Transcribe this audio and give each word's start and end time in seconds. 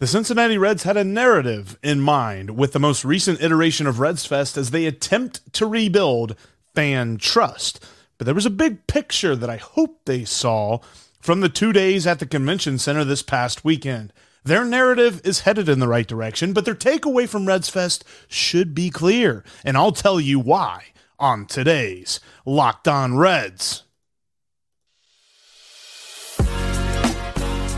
The 0.00 0.06
Cincinnati 0.06 0.56
Reds 0.56 0.84
had 0.84 0.96
a 0.96 1.02
narrative 1.02 1.76
in 1.82 2.00
mind 2.00 2.56
with 2.56 2.72
the 2.72 2.78
most 2.78 3.04
recent 3.04 3.42
iteration 3.42 3.88
of 3.88 3.98
Reds 3.98 4.24
Fest 4.24 4.56
as 4.56 4.70
they 4.70 4.86
attempt 4.86 5.52
to 5.54 5.66
rebuild 5.66 6.36
fan 6.72 7.16
trust. 7.16 7.84
But 8.16 8.26
there 8.26 8.34
was 8.34 8.46
a 8.46 8.50
big 8.50 8.86
picture 8.86 9.34
that 9.34 9.50
I 9.50 9.56
hope 9.56 10.02
they 10.04 10.24
saw 10.24 10.78
from 11.20 11.40
the 11.40 11.48
two 11.48 11.72
days 11.72 12.06
at 12.06 12.20
the 12.20 12.26
convention 12.26 12.78
center 12.78 13.02
this 13.02 13.24
past 13.24 13.64
weekend. 13.64 14.12
Their 14.44 14.64
narrative 14.64 15.20
is 15.24 15.40
headed 15.40 15.68
in 15.68 15.80
the 15.80 15.88
right 15.88 16.06
direction, 16.06 16.52
but 16.52 16.64
their 16.64 16.76
takeaway 16.76 17.28
from 17.28 17.46
Reds 17.46 17.68
Fest 17.68 18.04
should 18.28 18.76
be 18.76 18.90
clear. 18.90 19.42
And 19.64 19.76
I'll 19.76 19.90
tell 19.90 20.20
you 20.20 20.38
why 20.38 20.84
on 21.18 21.44
today's 21.44 22.20
Locked 22.46 22.86
On 22.86 23.16
Reds. 23.16 23.82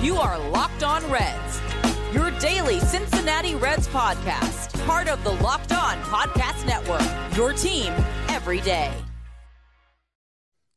You 0.02 0.16
are 0.16 0.38
Locked 0.50 0.82
On 0.82 1.10
Reds 1.10 1.49
daily 2.40 2.80
Cincinnati 2.80 3.54
Reds 3.54 3.86
podcast, 3.88 4.86
part 4.86 5.08
of 5.08 5.22
the 5.24 5.32
Locked 5.44 5.72
On 5.72 5.98
Podcast 6.04 6.66
Network. 6.66 7.02
Your 7.36 7.52
team 7.52 7.92
every 8.28 8.62
day. 8.62 8.90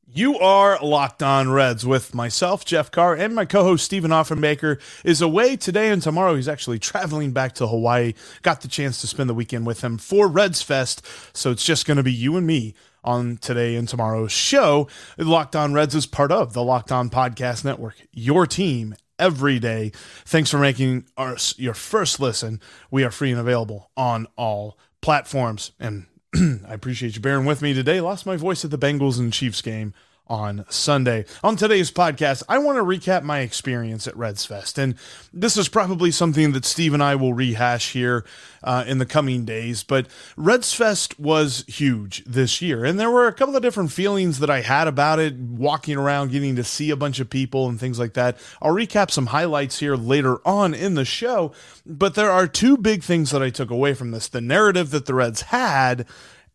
You 0.06 0.38
are 0.40 0.78
Locked 0.84 1.24
On 1.24 1.50
Reds 1.50 1.86
with 1.86 2.14
myself, 2.14 2.66
Jeff 2.66 2.92
Carr, 2.92 3.16
and 3.16 3.34
my 3.34 3.46
co 3.46 3.64
host, 3.64 3.86
Stephen 3.86 4.12
Offenbaker, 4.12 4.78
is 5.06 5.22
away 5.22 5.56
today 5.56 5.90
and 5.90 6.02
tomorrow. 6.02 6.36
He's 6.36 6.50
actually 6.50 6.80
traveling 6.80 7.32
back 7.32 7.54
to 7.56 7.66
Hawaii. 7.66 8.14
Got 8.42 8.60
the 8.60 8.68
chance 8.68 9.00
to 9.00 9.08
spend 9.08 9.30
the 9.30 9.34
weekend 9.34 9.66
with 9.66 9.82
him 9.82 9.98
for 9.98 10.28
Reds 10.28 10.62
Fest. 10.62 11.04
So 11.34 11.50
it's 11.50 11.66
just 11.66 11.88
going 11.88 11.98
to 11.98 12.04
be 12.04 12.14
you 12.14 12.36
and 12.36 12.46
me 12.46 12.76
on 13.06 13.38
today 13.38 13.76
and 13.76 13.88
tomorrow's 13.88 14.34
show. 14.34 14.90
Locked 15.18 15.56
On 15.56 15.74
Reds 15.74 15.96
is 15.96 16.06
part 16.06 16.32
of 16.32 16.52
the 16.52 16.64
Locked 16.64 16.92
On 16.92 17.10
Podcast 17.10 17.64
Network, 17.64 17.96
your 18.12 18.46
team 18.46 18.96
every 19.20 19.60
day. 19.60 19.92
Thanks 20.26 20.50
for 20.50 20.58
making 20.60 21.06
us 21.18 21.58
your 21.58 21.74
first 21.74 22.20
listen. 22.20 22.60
We 22.92 23.04
are 23.04 23.12
free 23.12 23.32
and 23.32 23.40
available 23.40 23.90
on 23.96 24.28
all 24.38 24.78
platforms. 25.02 25.72
And 25.80 26.06
I 26.36 26.74
appreciate 26.74 27.16
you 27.16 27.22
bearing 27.22 27.46
with 27.46 27.62
me 27.62 27.74
today. 27.74 28.02
Lost 28.02 28.26
my 28.26 28.36
voice 28.36 28.66
at 28.66 28.72
the 28.72 28.78
Bengals 28.78 29.20
and 29.20 29.32
Chiefs 29.32 29.62
game 29.62 29.94
on 30.28 30.66
Sunday. 30.70 31.26
On 31.44 31.56
today's 31.56 31.92
podcast, 31.92 32.44
I 32.48 32.58
want 32.58 32.78
to 32.78 32.84
recap 32.84 33.24
my 33.24 33.40
experience 33.40 34.08
at 34.08 34.16
Reds 34.16 34.46
Fest. 34.46 34.78
And 34.78 34.96
this 35.34 35.58
is 35.58 35.68
probably 35.68 36.12
something 36.12 36.54
that 36.54 36.66
Steve 36.66 36.94
and 36.94 37.04
I 37.04 37.16
will 37.16 37.34
rehash 37.34 37.92
here 37.92 38.26
uh, 38.64 38.86
in 38.88 39.00
the 39.00 39.06
coming 39.06 39.44
days. 39.44 39.84
But 39.84 40.08
Reds 40.38 40.74
Fest 40.74 41.20
was 41.20 41.66
huge 41.68 42.24
this 42.26 42.62
year. 42.62 42.86
And 42.86 43.00
there 43.00 43.12
were 43.12 43.28
a 43.28 43.34
couple 43.34 43.56
of 43.56 43.62
different 43.62 43.92
feelings 43.92 44.40
that 44.40 44.50
I 44.50 44.62
had 44.62 44.88
about 44.88 45.20
it, 45.20 45.36
walking 45.36 45.98
around, 45.98 46.32
getting 46.32 46.56
to 46.56 46.64
see 46.64 46.90
a 46.90 46.96
bunch 46.96 47.20
of 47.20 47.30
people 47.30 47.68
and 47.68 47.80
things 47.80 48.00
like 48.00 48.14
that. 48.14 48.38
I'll 48.62 48.74
recap 48.74 49.12
some 49.12 49.28
highlights 49.28 49.80
here 49.80 49.96
later 49.96 50.40
on 50.48 50.74
in 50.74 50.96
the 50.96 51.06
show. 51.06 51.52
But 51.86 52.16
there 52.16 52.32
are 52.32 52.48
two 52.48 52.78
big 52.78 53.04
things 53.04 53.32
that 53.32 53.44
I 53.44 53.50
took 53.50 53.70
away 53.70 53.94
from 53.94 54.12
this 54.12 54.30
the 54.30 54.42
narrative 54.42 54.92
that 54.92 55.06
the 55.06 55.14
Reds 55.14 55.42
had 55.42 56.06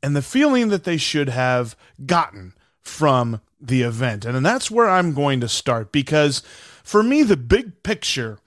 and 0.02 0.16
the 0.16 0.22
feeling 0.22 0.68
that 0.68 0.84
they 0.84 0.96
should 0.96 1.28
have 1.28 1.76
gotten 2.06 2.54
from 2.80 3.40
the 3.60 3.82
event. 3.82 4.24
And 4.24 4.44
that's 4.44 4.70
where 4.70 4.88
I'm 4.88 5.14
going 5.14 5.40
to 5.40 5.48
start 5.48 5.92
because 5.92 6.42
for 6.82 7.02
me, 7.02 7.22
the 7.22 7.36
big 7.36 7.82
picture 7.82 8.38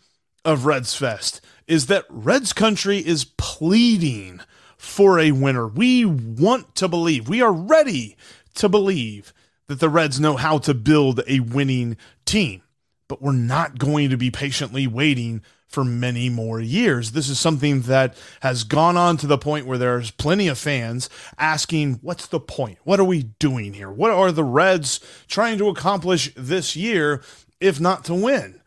of 0.43 0.65
Reds 0.65 0.95
Fest 0.95 1.41
is 1.67 1.87
that 1.87 2.05
Reds 2.09 2.53
Country 2.53 2.97
is 2.97 3.23
pleading 3.23 4.41
for 4.77 5.19
a 5.19 5.31
winner. 5.31 5.67
We 5.67 6.05
want 6.05 6.75
to 6.75 6.87
believe, 6.87 7.29
we 7.29 7.41
are 7.41 7.53
ready 7.53 8.17
to 8.55 8.67
believe 8.67 9.33
that 9.67 9.79
the 9.79 9.89
Reds 9.89 10.19
know 10.19 10.37
how 10.37 10.57
to 10.59 10.73
build 10.73 11.21
a 11.27 11.39
winning 11.39 11.97
team, 12.25 12.63
but 13.07 13.21
we're 13.21 13.31
not 13.31 13.77
going 13.77 14.09
to 14.09 14.17
be 14.17 14.31
patiently 14.31 14.87
waiting 14.87 15.43
for 15.71 15.83
many 15.83 16.29
more 16.29 16.59
years. 16.59 17.11
This 17.11 17.29
is 17.29 17.39
something 17.39 17.81
that 17.83 18.15
has 18.41 18.63
gone 18.63 18.97
on 18.97 19.17
to 19.17 19.27
the 19.27 19.37
point 19.37 19.65
where 19.65 19.77
there's 19.77 20.11
plenty 20.11 20.47
of 20.47 20.57
fans 20.57 21.09
asking, 21.37 21.99
What's 22.01 22.27
the 22.27 22.39
point? 22.39 22.77
What 22.83 22.99
are 22.99 23.05
we 23.05 23.23
doing 23.39 23.73
here? 23.73 23.89
What 23.89 24.11
are 24.11 24.31
the 24.31 24.43
Reds 24.43 24.99
trying 25.27 25.57
to 25.59 25.69
accomplish 25.69 26.33
this 26.35 26.75
year, 26.75 27.23
if 27.59 27.79
not 27.79 28.03
to 28.05 28.13
win? 28.13 28.61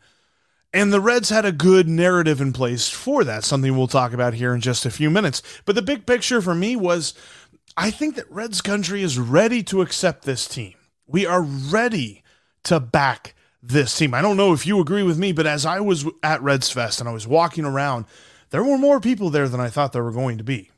And 0.73 0.91
the 0.91 0.99
Reds 0.99 1.29
had 1.29 1.45
a 1.45 1.53
good 1.53 1.87
narrative 1.87 2.41
in 2.41 2.51
place 2.51 2.89
for 2.89 3.23
that, 3.23 3.45
something 3.45 3.77
we'll 3.77 3.87
talk 3.87 4.11
about 4.11 4.33
here 4.33 4.53
in 4.53 4.59
just 4.59 4.85
a 4.85 4.91
few 4.91 5.09
minutes. 5.09 5.41
But 5.63 5.75
the 5.75 5.81
big 5.81 6.05
picture 6.05 6.41
for 6.41 6.53
me 6.53 6.75
was 6.75 7.13
I 7.77 7.91
think 7.91 8.15
that 8.15 8.29
Reds 8.31 8.61
country 8.61 9.03
is 9.03 9.19
ready 9.19 9.61
to 9.63 9.81
accept 9.81 10.23
this 10.23 10.47
team. 10.47 10.73
We 11.07 11.25
are 11.25 11.41
ready 11.41 12.23
to 12.63 12.79
back 12.79 13.34
this 13.67 13.97
team. 13.97 14.13
I 14.13 14.21
don't 14.21 14.37
know 14.37 14.53
if 14.53 14.65
you 14.65 14.79
agree 14.79 15.03
with 15.03 15.17
me, 15.17 15.31
but 15.31 15.47
as 15.47 15.65
I 15.65 15.79
was 15.79 16.05
at 16.23 16.41
Reds 16.41 16.69
Fest 16.69 16.99
and 16.99 17.09
I 17.09 17.13
was 17.13 17.27
walking 17.27 17.65
around, 17.65 18.05
there 18.51 18.63
were 18.63 18.77
more 18.77 18.99
people 18.99 19.29
there 19.29 19.47
than 19.47 19.59
I 19.59 19.69
thought 19.69 19.93
there 19.93 20.03
were 20.03 20.11
going 20.11 20.37
to 20.37 20.43
be. 20.43 20.71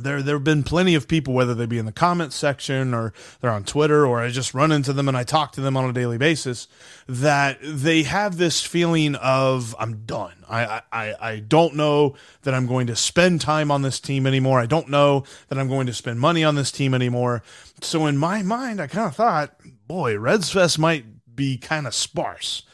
There, 0.00 0.22
there 0.22 0.36
have 0.36 0.44
been 0.44 0.62
plenty 0.62 0.94
of 0.94 1.08
people, 1.08 1.34
whether 1.34 1.54
they 1.54 1.66
be 1.66 1.78
in 1.78 1.86
the 1.86 1.92
comments 1.92 2.36
section 2.36 2.94
or 2.94 3.12
they're 3.40 3.50
on 3.50 3.64
Twitter, 3.64 4.06
or 4.06 4.20
I 4.20 4.28
just 4.28 4.54
run 4.54 4.70
into 4.70 4.92
them 4.92 5.08
and 5.08 5.16
I 5.16 5.24
talk 5.24 5.52
to 5.52 5.60
them 5.60 5.76
on 5.76 5.88
a 5.88 5.92
daily 5.92 6.18
basis, 6.18 6.68
that 7.08 7.58
they 7.62 8.04
have 8.04 8.36
this 8.36 8.62
feeling 8.62 9.16
of 9.16 9.74
I'm 9.78 10.04
done. 10.04 10.44
I, 10.48 10.82
I, 10.92 11.14
I 11.20 11.38
don't 11.40 11.74
know 11.74 12.14
that 12.42 12.54
I'm 12.54 12.66
going 12.66 12.86
to 12.86 12.96
spend 12.96 13.40
time 13.40 13.70
on 13.70 13.82
this 13.82 13.98
team 13.98 14.26
anymore. 14.26 14.60
I 14.60 14.66
don't 14.66 14.88
know 14.88 15.24
that 15.48 15.58
I'm 15.58 15.68
going 15.68 15.86
to 15.88 15.94
spend 15.94 16.20
money 16.20 16.44
on 16.44 16.54
this 16.54 16.70
team 16.70 16.94
anymore. 16.94 17.42
So 17.82 18.06
in 18.06 18.16
my 18.16 18.42
mind, 18.42 18.80
I 18.80 18.86
kind 18.86 19.08
of 19.08 19.16
thought, 19.16 19.56
boy, 19.86 20.16
Reds 20.16 20.50
Fest 20.50 20.78
might 20.78 21.04
be 21.38 21.56
kind 21.56 21.86
of 21.86 21.94
sparse. 21.94 22.64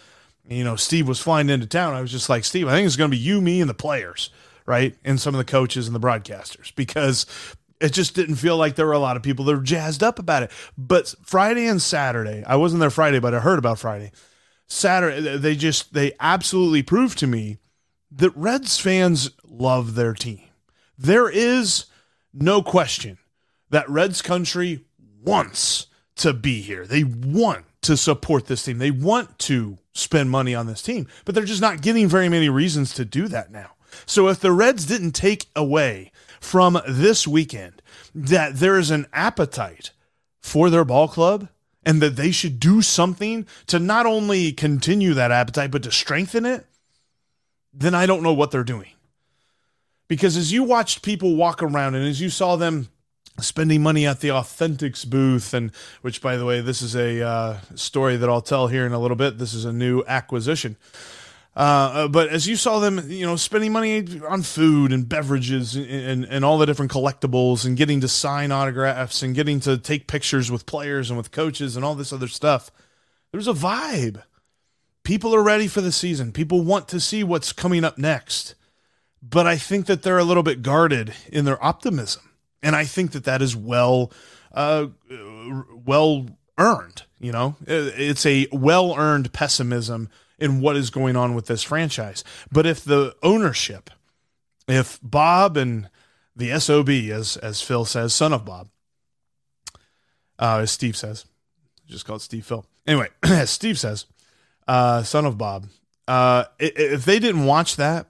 You 0.49 0.65
know, 0.65 0.75
Steve 0.75 1.07
was 1.07 1.21
flying 1.21 1.49
into 1.49 1.67
town. 1.67 1.95
I 1.95 2.01
was 2.01 2.11
just 2.11 2.29
like, 2.29 2.45
Steve, 2.45 2.67
I 2.67 2.73
think 2.73 2.87
it's 2.87 2.97
going 2.97 3.11
to 3.11 3.17
be 3.17 3.23
you, 3.23 3.41
me, 3.41 3.61
and 3.61 3.71
the 3.71 3.75
players, 3.75 4.31
right? 4.67 4.97
And 5.05 5.21
some 5.21 5.35
of 5.35 5.39
the 5.39 5.45
coaches 5.51 5.87
and 5.87 5.95
the 5.95 6.01
broadcasters 6.01 6.75
because 6.75 7.27
it 7.81 7.93
just 7.93 8.15
didn't 8.15 8.37
feel 8.37 8.57
like 8.57 8.75
there 8.75 8.87
were 8.87 8.93
a 8.93 8.99
lot 8.99 9.17
of 9.17 9.23
people 9.23 9.45
that 9.45 9.55
were 9.55 9.63
jazzed 9.63 10.03
up 10.03 10.19
about 10.19 10.43
it. 10.43 10.51
But 10.77 11.15
Friday 11.23 11.67
and 11.67 11.81
Saturday, 11.81 12.43
I 12.47 12.57
wasn't 12.57 12.81
there 12.81 12.91
Friday, 12.91 13.21
but 13.21 13.35
I 13.35 13.41
heard 13.41 13.59
about 13.59 13.79
Friday. 13.79 14.11
Saturday, 14.67 15.37
they 15.37 15.55
just, 15.55 15.93
they 15.93 16.13
absolutely 16.19 16.83
proved 16.83 17.19
to 17.19 17.27
me 17.27 17.59
that 18.11 18.37
Reds 18.37 18.79
fans 18.79 19.31
love 19.45 19.95
their 19.95 20.15
team. 20.15 20.41
There 20.97 21.29
is 21.29 21.87
no 22.33 22.63
question 22.63 23.19
that 23.71 23.89
Reds 23.89 24.23
country 24.23 24.85
wants 25.23 25.87
to 26.17 26.33
be 26.33 26.61
here. 26.61 26.87
They 26.87 27.05
want 27.05 27.65
to 27.85 27.97
support 27.97 28.47
this 28.47 28.65
team. 28.65 28.79
They 28.79 28.91
want 28.91 29.39
to 29.41 29.79
spend 29.93 30.31
money 30.31 30.55
on 30.55 30.67
this 30.67 30.83
team, 30.83 31.07
but 31.25 31.35
they're 31.35 31.45
just 31.45 31.61
not 31.61 31.83
getting 31.83 32.09
very 32.09 32.29
many 32.29 32.49
reasons 32.49 32.95
to 32.95 33.05
do 33.05 33.29
that 33.29 33.51
now. 33.51 33.71
So 34.07 34.29
if 34.29 34.41
the 34.41 34.53
Reds 34.53 34.87
didn't 34.87 35.13
take 35.13 35.47
away 35.55 36.11
from 36.41 36.81
this 36.87 37.27
weekend 37.27 37.81
that 38.15 38.57
there 38.57 38.79
is 38.79 38.91
an 38.91 39.07
appetite 39.13 39.93
for 40.41 40.69
their 40.69 40.85
ball 40.85 41.09
club 41.09 41.49
and 41.87 42.03
that 42.03 42.17
they 42.17 42.31
should 42.31 42.59
do 42.59 42.83
something 42.83 43.47
to 43.67 43.79
not 43.79 44.07
only 44.07 44.53
continue 44.53 45.15
that 45.15 45.31
appetite 45.31 45.71
but 45.71 45.83
to 45.85 45.93
strengthen 45.93 46.45
it, 46.45 46.67
then 47.73 47.95
I 47.95 48.07
don't 48.07 48.23
know 48.23 48.33
what 48.33 48.51
they're 48.51 48.65
doing. 48.65 48.91
Because 50.07 50.37
as 50.37 50.53
you 50.53 50.65
watched 50.65 51.03
people 51.03 51.37
walk 51.37 51.63
around 51.63 51.95
and 51.95 52.07
as 52.07 52.21
you 52.21 52.31
saw 52.31 52.57
them 52.57 52.89
spending 53.41 53.83
money 53.83 54.07
at 54.07 54.21
the 54.21 54.29
Authentics 54.29 55.09
booth, 55.09 55.55
and 55.55 55.73
which, 56.03 56.21
by 56.21 56.37
the 56.37 56.45
way, 56.45 56.61
this 56.61 56.83
is 56.83 56.95
a 56.95 57.27
uh, 57.27 57.59
story 57.75 58.17
that 58.17 58.29
I'll 58.29 58.41
tell 58.41 58.69
here 58.69 58.87
in 58.87 58.93
a 58.93 58.99
little 58.99 59.17
bit. 59.17 59.39
This 59.39 59.55
is 59.55 59.65
a 59.65 59.73
new 59.73 60.05
acquisition. 60.07 60.77
Uh, 61.57 61.61
uh, 61.95 62.09
but 62.09 62.29
as 62.31 62.49
you 62.49 62.57
saw 62.57 62.81
them, 62.81 63.09
you 63.09 63.25
know, 63.25 63.37
spending 63.37 63.73
money 63.73 64.05
on 64.27 64.43
food 64.43 64.93
and 64.93 65.09
beverages 65.09 65.77
and, 65.77 65.87
and, 65.87 66.25
and 66.25 66.45
all 66.45 66.59
the 66.59 66.67
different 66.67 66.91
collectibles 66.91 67.65
and 67.65 67.77
getting 67.77 68.01
to 68.01 68.09
sign 68.09 68.51
autographs 68.51 69.23
and 69.23 69.35
getting 69.35 69.61
to 69.61 69.79
take 69.79 70.09
pictures 70.09 70.51
with 70.51 70.67
players 70.67 71.11
and 71.11 71.17
with 71.17 71.31
coaches 71.31 71.77
and 71.77 71.85
all 71.85 71.95
this 71.95 72.13
other 72.13 72.27
stuff, 72.27 72.73
there's 73.31 73.47
a 73.47 73.53
vibe. 73.53 74.23
People 75.05 75.35
are 75.35 75.43
ready 75.43 75.69
for 75.69 75.81
the 75.81 75.93
season. 75.93 76.33
People 76.33 76.63
want 76.63 76.89
to 76.89 76.99
see 76.99 77.23
what's 77.23 77.53
coming 77.53 77.85
up 77.85 77.99
next. 77.99 78.55
But 79.23 79.47
I 79.47 79.57
think 79.57 79.87
that 79.87 80.03
they're 80.03 80.19
a 80.19 80.25
little 80.25 80.43
bit 80.43 80.63
guarded 80.63 81.15
in 81.31 81.45
their 81.45 81.63
optimism 81.65 82.23
and 82.65 82.75
I 82.75 82.85
think 82.85 83.13
that 83.13 83.25
that 83.25 83.43
is 83.43 83.55
well, 83.55 84.11
uh, 84.53 84.87
well 85.85 86.27
earned. 86.59 87.03
You 87.21 87.31
know, 87.31 87.57
it's 87.67 88.27
a 88.27 88.49
well 88.51 88.95
earned 88.97 89.33
pessimism 89.33 90.09
in 90.39 90.61
what 90.61 90.77
is 90.77 90.91
going 90.91 91.15
on 91.15 91.35
with 91.35 91.47
this 91.47 91.63
franchise. 91.63 92.25
But 92.51 92.67
if 92.67 92.83
the 92.83 93.15
ownership, 93.23 93.91
if 94.67 94.99
Bob 95.03 95.57
and 95.57 95.89
the 96.35 96.59
SOB, 96.59 96.89
as 96.89 97.37
as 97.37 97.61
Phil 97.61 97.85
says, 97.85 98.15
son 98.15 98.33
of 98.33 98.45
Bob, 98.45 98.69
uh, 100.39 100.61
as 100.63 100.71
Steve 100.71 100.97
says, 100.97 101.27
just 101.87 102.07
call 102.07 102.17
it 102.17 102.23
Steve 102.23 102.47
Phil. 102.47 102.65
Anyway, 102.87 103.09
as 103.23 103.51
Steve 103.51 103.79
says, 103.79 104.07
uh, 104.67 105.03
son 105.03 105.27
of 105.27 105.39
Bob, 105.39 105.67
uh, 106.09 106.45
if 106.59 107.05
they 107.05 107.19
didn't 107.19 107.45
watch 107.45 107.77
that 107.77 108.07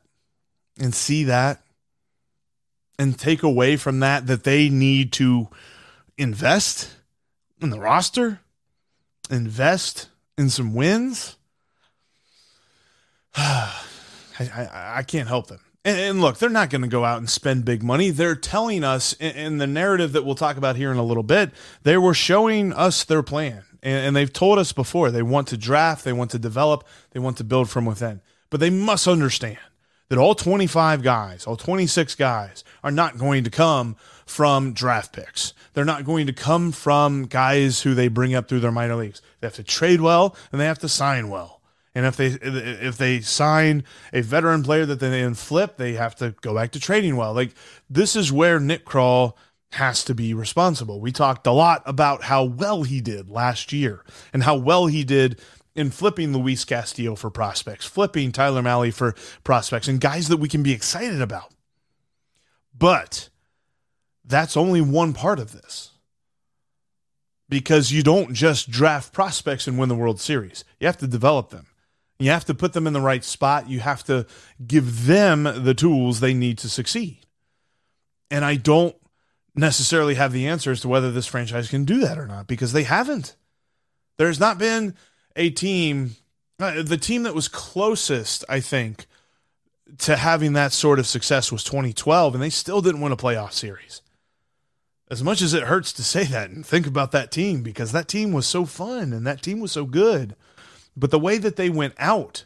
and 0.78 0.94
see 0.94 1.24
that 1.24 1.63
and 2.99 3.19
take 3.19 3.43
away 3.43 3.76
from 3.76 4.00
that 4.00 4.26
that 4.26 4.44
they 4.44 4.69
need 4.69 5.12
to 5.12 5.49
invest 6.17 6.91
in 7.61 7.70
the 7.70 7.81
roster, 7.81 8.41
invest 9.31 10.08
in 10.38 10.50
some 10.50 10.75
wins. 10.75 11.37
I, 13.37 13.70
I, 14.41 14.94
I 14.96 15.02
can't 15.02 15.29
help 15.29 15.49
them. 15.49 15.61
And, 15.85 15.99
and 15.99 16.20
look, 16.20 16.38
they're 16.38 16.49
not 16.49 16.70
going 16.70 16.82
to 16.82 16.88
go 16.88 17.05
out 17.05 17.19
and 17.19 17.29
spend 17.29 17.64
big 17.64 17.82
money. 17.82 18.11
They're 18.11 18.35
telling 18.35 18.85
us 18.85 19.12
in, 19.14 19.37
in, 19.37 19.58
the 19.58 19.67
narrative 19.67 20.12
that 20.12 20.25
we'll 20.25 20.35
talk 20.35 20.56
about 20.56 20.76
here 20.76 20.91
in 20.91 20.96
a 20.96 21.05
little 21.05 21.23
bit, 21.23 21.50
they 21.82 21.96
were 21.96 22.14
showing 22.14 22.73
us 22.73 23.05
their 23.05 23.23
plan. 23.23 23.64
And, 23.82 24.06
and 24.06 24.17
they've 24.17 24.32
told 24.32 24.58
us 24.58 24.73
before 24.73 25.11
they 25.11 25.23
want 25.23 25.49
to 25.49 25.56
draft, 25.56 26.05
they 26.05 26.12
want 26.12 26.31
to 26.31 26.38
develop, 26.38 26.85
they 27.11 27.20
want 27.20 27.37
to 27.38 27.44
build 27.44 27.69
from 27.69 27.85
within. 27.85 28.20
But 28.50 28.61
they 28.61 28.70
must 28.70 29.06
understand 29.06 29.58
that 30.08 30.18
all 30.18 30.34
25 30.34 31.02
guys, 31.02 31.46
all 31.46 31.56
26 31.56 32.14
guys 32.14 32.64
are 32.82 32.90
not 32.90 33.18
going 33.18 33.44
to 33.44 33.50
come 33.50 33.96
from 34.26 34.72
draft 34.72 35.12
picks. 35.12 35.54
They're 35.72 35.84
not 35.84 36.04
going 36.04 36.26
to 36.26 36.32
come 36.32 36.72
from 36.72 37.26
guys 37.26 37.82
who 37.82 37.94
they 37.94 38.08
bring 38.08 38.34
up 38.34 38.48
through 38.48 38.60
their 38.60 38.72
minor 38.72 38.96
leagues. 38.96 39.20
They 39.40 39.46
have 39.46 39.54
to 39.54 39.62
trade 39.62 40.00
well 40.00 40.36
and 40.52 40.60
they 40.60 40.66
have 40.66 40.78
to 40.80 40.88
sign 40.88 41.28
well. 41.28 41.60
And 41.94 42.06
if 42.06 42.16
they 42.16 42.26
if 42.26 42.96
they 42.96 43.20
sign 43.20 43.84
a 44.12 44.20
veteran 44.20 44.64
player 44.64 44.84
that 44.84 44.98
they 44.98 45.10
then 45.10 45.34
flip, 45.34 45.76
they 45.76 45.92
have 45.92 46.16
to 46.16 46.34
go 46.40 46.54
back 46.54 46.72
to 46.72 46.80
trading 46.80 47.16
well. 47.16 47.32
Like 47.32 47.54
this 47.88 48.16
is 48.16 48.32
where 48.32 48.58
Nick 48.58 48.84
Krall 48.84 49.34
has 49.74 50.04
to 50.04 50.14
be 50.14 50.34
responsible. 50.34 51.00
We 51.00 51.12
talked 51.12 51.46
a 51.46 51.52
lot 51.52 51.82
about 51.86 52.24
how 52.24 52.44
well 52.44 52.82
he 52.82 53.00
did 53.00 53.28
last 53.28 53.72
year 53.72 54.04
and 54.32 54.42
how 54.42 54.56
well 54.56 54.86
he 54.86 55.04
did 55.04 55.40
in 55.74 55.90
flipping 55.90 56.32
Luis 56.32 56.64
Castillo 56.64 57.14
for 57.14 57.30
prospects, 57.30 57.86
flipping 57.86 58.32
Tyler 58.32 58.62
Mahle 58.62 58.92
for 58.92 59.14
prospects, 59.42 59.88
and 59.88 60.00
guys 60.00 60.28
that 60.28 60.36
we 60.36 60.48
can 60.48 60.62
be 60.62 60.72
excited 60.72 61.20
about. 61.20 61.52
But 62.76 63.28
that's 64.24 64.56
only 64.56 64.80
one 64.80 65.12
part 65.12 65.38
of 65.38 65.52
this. 65.52 65.90
Because 67.48 67.92
you 67.92 68.02
don't 68.02 68.32
just 68.32 68.70
draft 68.70 69.12
prospects 69.12 69.66
and 69.66 69.78
win 69.78 69.88
the 69.88 69.94
World 69.94 70.20
Series. 70.20 70.64
You 70.80 70.86
have 70.86 70.96
to 70.98 71.06
develop 71.06 71.50
them. 71.50 71.66
You 72.18 72.30
have 72.30 72.46
to 72.46 72.54
put 72.54 72.72
them 72.72 72.86
in 72.86 72.92
the 72.92 73.00
right 73.00 73.22
spot. 73.22 73.68
You 73.68 73.80
have 73.80 74.02
to 74.04 74.26
give 74.66 75.06
them 75.06 75.42
the 75.42 75.74
tools 75.74 76.20
they 76.20 76.32
need 76.32 76.58
to 76.58 76.68
succeed. 76.68 77.26
And 78.30 78.44
I 78.44 78.56
don't 78.56 78.96
necessarily 79.54 80.14
have 80.14 80.32
the 80.32 80.46
answer 80.46 80.70
as 80.70 80.80
to 80.80 80.88
whether 80.88 81.12
this 81.12 81.26
franchise 81.26 81.68
can 81.68 81.84
do 81.84 81.98
that 82.00 82.18
or 82.18 82.26
not 82.26 82.46
because 82.46 82.72
they 82.72 82.84
haven't. 82.84 83.36
There's 84.16 84.40
not 84.40 84.58
been 84.58 84.94
a 85.36 85.50
team, 85.50 86.16
uh, 86.60 86.82
the 86.82 86.96
team 86.96 87.25
that 87.25 87.34
was 87.34 87.48
closest, 87.48 88.44
I 88.48 88.60
think, 88.60 89.06
to 89.98 90.16
having 90.16 90.54
that 90.54 90.72
sort 90.72 90.98
of 90.98 91.06
success 91.06 91.52
was 91.52 91.64
2012, 91.64 92.34
and 92.34 92.42
they 92.42 92.50
still 92.50 92.81
didn't 92.81 93.00
win 93.00 93.12
a 93.12 93.16
playoff 93.16 93.52
series. 93.52 94.00
As 95.10 95.22
much 95.22 95.42
as 95.42 95.54
it 95.54 95.64
hurts 95.64 95.92
to 95.94 96.02
say 96.02 96.25
that 96.25 96.50
and 96.50 96.64
think 96.64 96.86
about 96.86 97.12
that 97.12 97.31
team 97.31 97.62
because 97.62 97.92
that 97.92 98.08
team 98.08 98.32
was 98.32 98.46
so 98.46 98.64
fun 98.64 99.12
and 99.12 99.26
that 99.26 99.42
team 99.42 99.60
was 99.60 99.70
so 99.70 99.84
good. 99.84 100.34
But 100.96 101.10
the 101.10 101.19
way 101.19 101.38
that 101.38 101.56
they 101.56 101.69
went 101.69 101.94
out, 101.98 102.44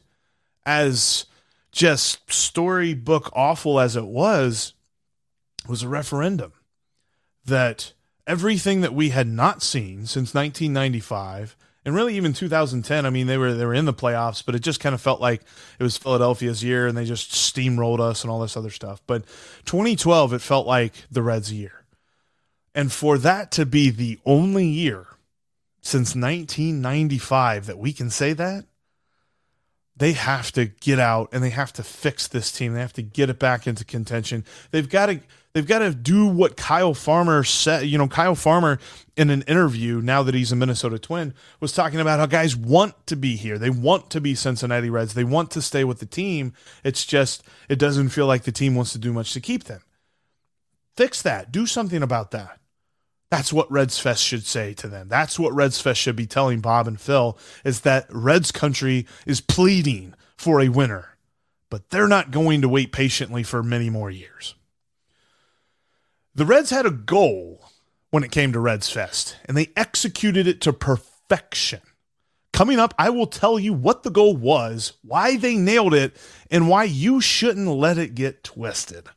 as 0.67 1.27
just 1.71 2.31
storybook 2.31 3.31
awful 3.33 3.79
as 3.79 3.95
it 3.95 4.07
was, 4.07 4.75
was 5.69 5.83
a 5.83 5.89
referendum 5.89 6.53
that 7.45 7.93
everything 8.27 8.81
that 8.81 8.95
we 8.95 9.11
had 9.11 9.29
not 9.29 9.63
seen 9.63 10.07
since 10.07 10.35
1995 10.35 11.57
and 11.89 11.97
really 11.97 12.15
even 12.15 12.33
2010 12.33 13.07
i 13.07 13.11
mean 13.11 13.27
they 13.27 13.39
were 13.39 13.55
they 13.55 13.65
were 13.65 13.75
in 13.75 13.87
the 13.87 13.95
playoffs 13.95 14.45
but 14.45 14.55
it 14.55 14.61
just 14.61 14.79
kind 14.79 14.95
of 14.95 15.01
felt 15.01 15.21
like 15.21 15.43
it 15.79 15.83
was 15.83 15.97
philadelphia's 15.97 16.63
year 16.63 16.87
and 16.87 16.97
they 16.97 17.05
just 17.05 17.33
steamrolled 17.33 17.99
us 17.99 18.23
and 18.23 18.31
all 18.31 18.41
this 18.41 18.57
other 18.57 18.71
stuff 18.71 19.01
but 19.07 19.25
2012 19.65 20.35
it 20.35 20.41
felt 20.41 20.67
like 20.67 20.93
the 21.11 21.23
reds 21.23 21.53
year 21.53 21.85
and 22.75 22.93
for 22.93 23.19
that 23.19 23.51
to 23.53 23.67
be 23.67 23.91
the 23.91 24.19
only 24.25 24.67
year 24.67 25.07
since 25.81 26.15
1995 26.15 27.67
that 27.67 27.79
we 27.79 27.93
can 27.93 28.11
say 28.11 28.35
that, 28.35 28.65
they 29.97 30.13
have 30.13 30.53
to 30.53 30.67
get 30.67 30.99
out 30.99 31.31
and 31.33 31.43
they 31.43 31.51
have 31.51 31.73
to 31.73 31.83
fix 31.83 32.29
this 32.29 32.53
team. 32.53 32.75
They 32.75 32.81
have 32.81 32.93
to 32.93 33.03
get 33.03 33.31
it 33.31 33.39
back 33.39 33.67
into 33.67 33.85
contention. 33.85 34.45
They've 34.71 34.89
got 34.89 35.07
to 35.07 35.21
they've 35.53 35.67
got 35.67 35.81
to 35.81 35.95
do 35.95 36.27
what 36.27 36.57
Kyle 36.57 36.95
Farmer 36.95 37.45
said. 37.45 37.87
You 37.87 37.99
know, 37.99 38.09
Kyle 38.09 38.35
Farmer 38.35 38.79
in 39.17 39.31
an 39.31 39.43
interview 39.43 40.01
now 40.01 40.23
that 40.23 40.35
he's 40.35 40.53
a 40.53 40.57
Minnesota 40.57 40.99
Twin 40.99 41.35
was 41.61 41.73
talking 41.73 42.01
about 42.01 42.21
how 42.21 42.27
guys 42.27 42.57
want 42.57 43.07
to 43.07 43.17
be 43.17 43.37
here. 43.37 43.59
They 43.59 43.71
want 43.71 44.11
to 44.11 44.21
be 44.21 44.35
Cincinnati 44.35 44.91
Reds. 44.91 45.15
They 45.15 45.25
want 45.25 45.51
to 45.53 45.63
stay 45.63 45.85
with 45.85 45.99
the 45.99 46.07
team. 46.07 46.53
It's 46.85 47.05
just 47.05 47.43
it 47.69 47.79
doesn't 47.79 48.11
feel 48.11 48.27
like 48.27 48.45
the 48.45 48.53
team 48.53 48.75
wants 48.75 48.93
to 48.93 48.99
do 48.99 49.13
much 49.13 49.33
to 49.33 49.41
keep 49.41 49.65
them. 49.65 49.83
Fix 50.97 51.23
that. 51.23 51.53
Do 51.53 51.67
something 51.67 52.03
about 52.03 52.31
that. 52.33 52.59
That's 53.31 53.53
what 53.53 53.71
Reds 53.71 53.99
Fest 53.99 54.25
should 54.25 54.47
say 54.47 54.73
to 54.75 54.89
them. 54.89 55.09
That's 55.09 55.39
what 55.39 55.53
Reds 55.53 55.81
Fest 55.81 56.01
should 56.01 56.17
be 56.17 56.27
telling 56.27 56.61
Bob 56.61 56.89
and 56.89 57.01
Phil 57.01 57.39
is 57.63 57.83
that 57.83 58.07
Reds 58.11 58.51
country 58.51 59.07
is 59.27 59.41
pleading 59.41 60.15
for 60.37 60.61
a 60.61 60.71
winner, 60.71 61.19
but 61.69 61.91
they're 61.91 62.09
not 62.09 62.31
going 62.31 62.63
to 62.63 62.69
wait 62.69 62.91
patiently 62.91 63.43
for 63.43 63.63
many 63.63 63.91
more 63.91 64.11
years. 64.11 64.55
The 66.39 66.47
Reds 66.47 66.71
had 66.71 66.87
a 66.87 66.93
goal 66.93 67.65
when 68.11 68.23
it 68.23 68.31
came 68.31 68.53
to 68.53 68.61
Reds 68.61 68.89
Fest, 68.89 69.37
and 69.47 69.57
they 69.57 69.73
executed 69.77 70.47
it 70.47 70.61
to 70.61 70.73
perfection. 70.73 71.81
Coming 72.53 72.79
up, 72.79 72.95
I 72.97 73.11
will 73.11 73.27
tell 73.27 73.59
you 73.59 73.73
what 73.73 74.05
the 74.05 74.11
goal 74.11 74.37
was, 74.37 74.93
why 75.03 75.37
they 75.37 75.57
nailed 75.57 75.95
it, 75.95 76.15
and 76.49 76.69
why 76.69 76.85
you 76.85 77.21
shouldn't 77.21 77.67
let 77.67 77.99
it 77.99 78.15
get 78.15 78.45
twisted. 78.45 79.09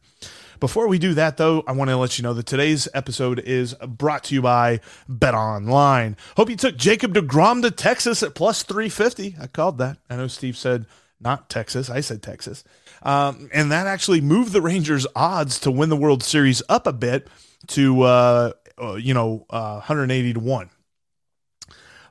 Before 0.60 0.88
we 0.88 0.98
do 0.98 1.14
that, 1.14 1.38
though, 1.38 1.64
I 1.68 1.74
want 1.74 1.92
to 1.92 1.98
let 1.98 2.18
you 2.18 2.24
know 2.24 2.34
that 2.34 2.48
today's 2.48 2.88
episode 2.92 3.38
is 3.38 3.76
brought 3.88 4.24
to 4.24 4.34
you 4.34 4.42
by 4.42 4.80
BetOnline. 5.08 6.18
Hope 6.38 6.50
you 6.50 6.56
took 6.56 6.76
Jacob 6.76 7.14
DeGrom 7.14 7.62
to 7.62 7.70
Texas 7.70 8.24
at 8.24 8.34
plus 8.34 8.64
350. 8.64 9.36
I 9.40 9.46
called 9.46 9.78
that. 9.78 10.00
I 10.10 10.16
know 10.16 10.26
Steve 10.26 10.58
said 10.58 10.88
not 11.20 11.52
Texas. 11.52 11.88
I 11.88 12.02
said 12.02 12.24
Texas. 12.24 12.64
Um, 13.04 13.50
and 13.54 13.72
that 13.72 13.88
actually 13.88 14.22
moved 14.22 14.54
the 14.54 14.62
Rangers' 14.62 15.08
odds 15.16 15.60
to 15.62 15.72
win 15.72 15.90
the 15.90 15.96
World 15.96 16.24
Series 16.24 16.62
up 16.70 16.86
a 16.86 16.94
bit 16.94 17.28
to, 17.68 18.02
uh, 18.02 18.52
uh, 18.82 18.94
you 18.96 19.14
know, 19.14 19.46
uh, 19.50 19.76
180 19.76 20.34
to 20.34 20.40
1. 20.40 20.70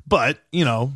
But, 0.06 0.40
you 0.50 0.64
know, 0.64 0.92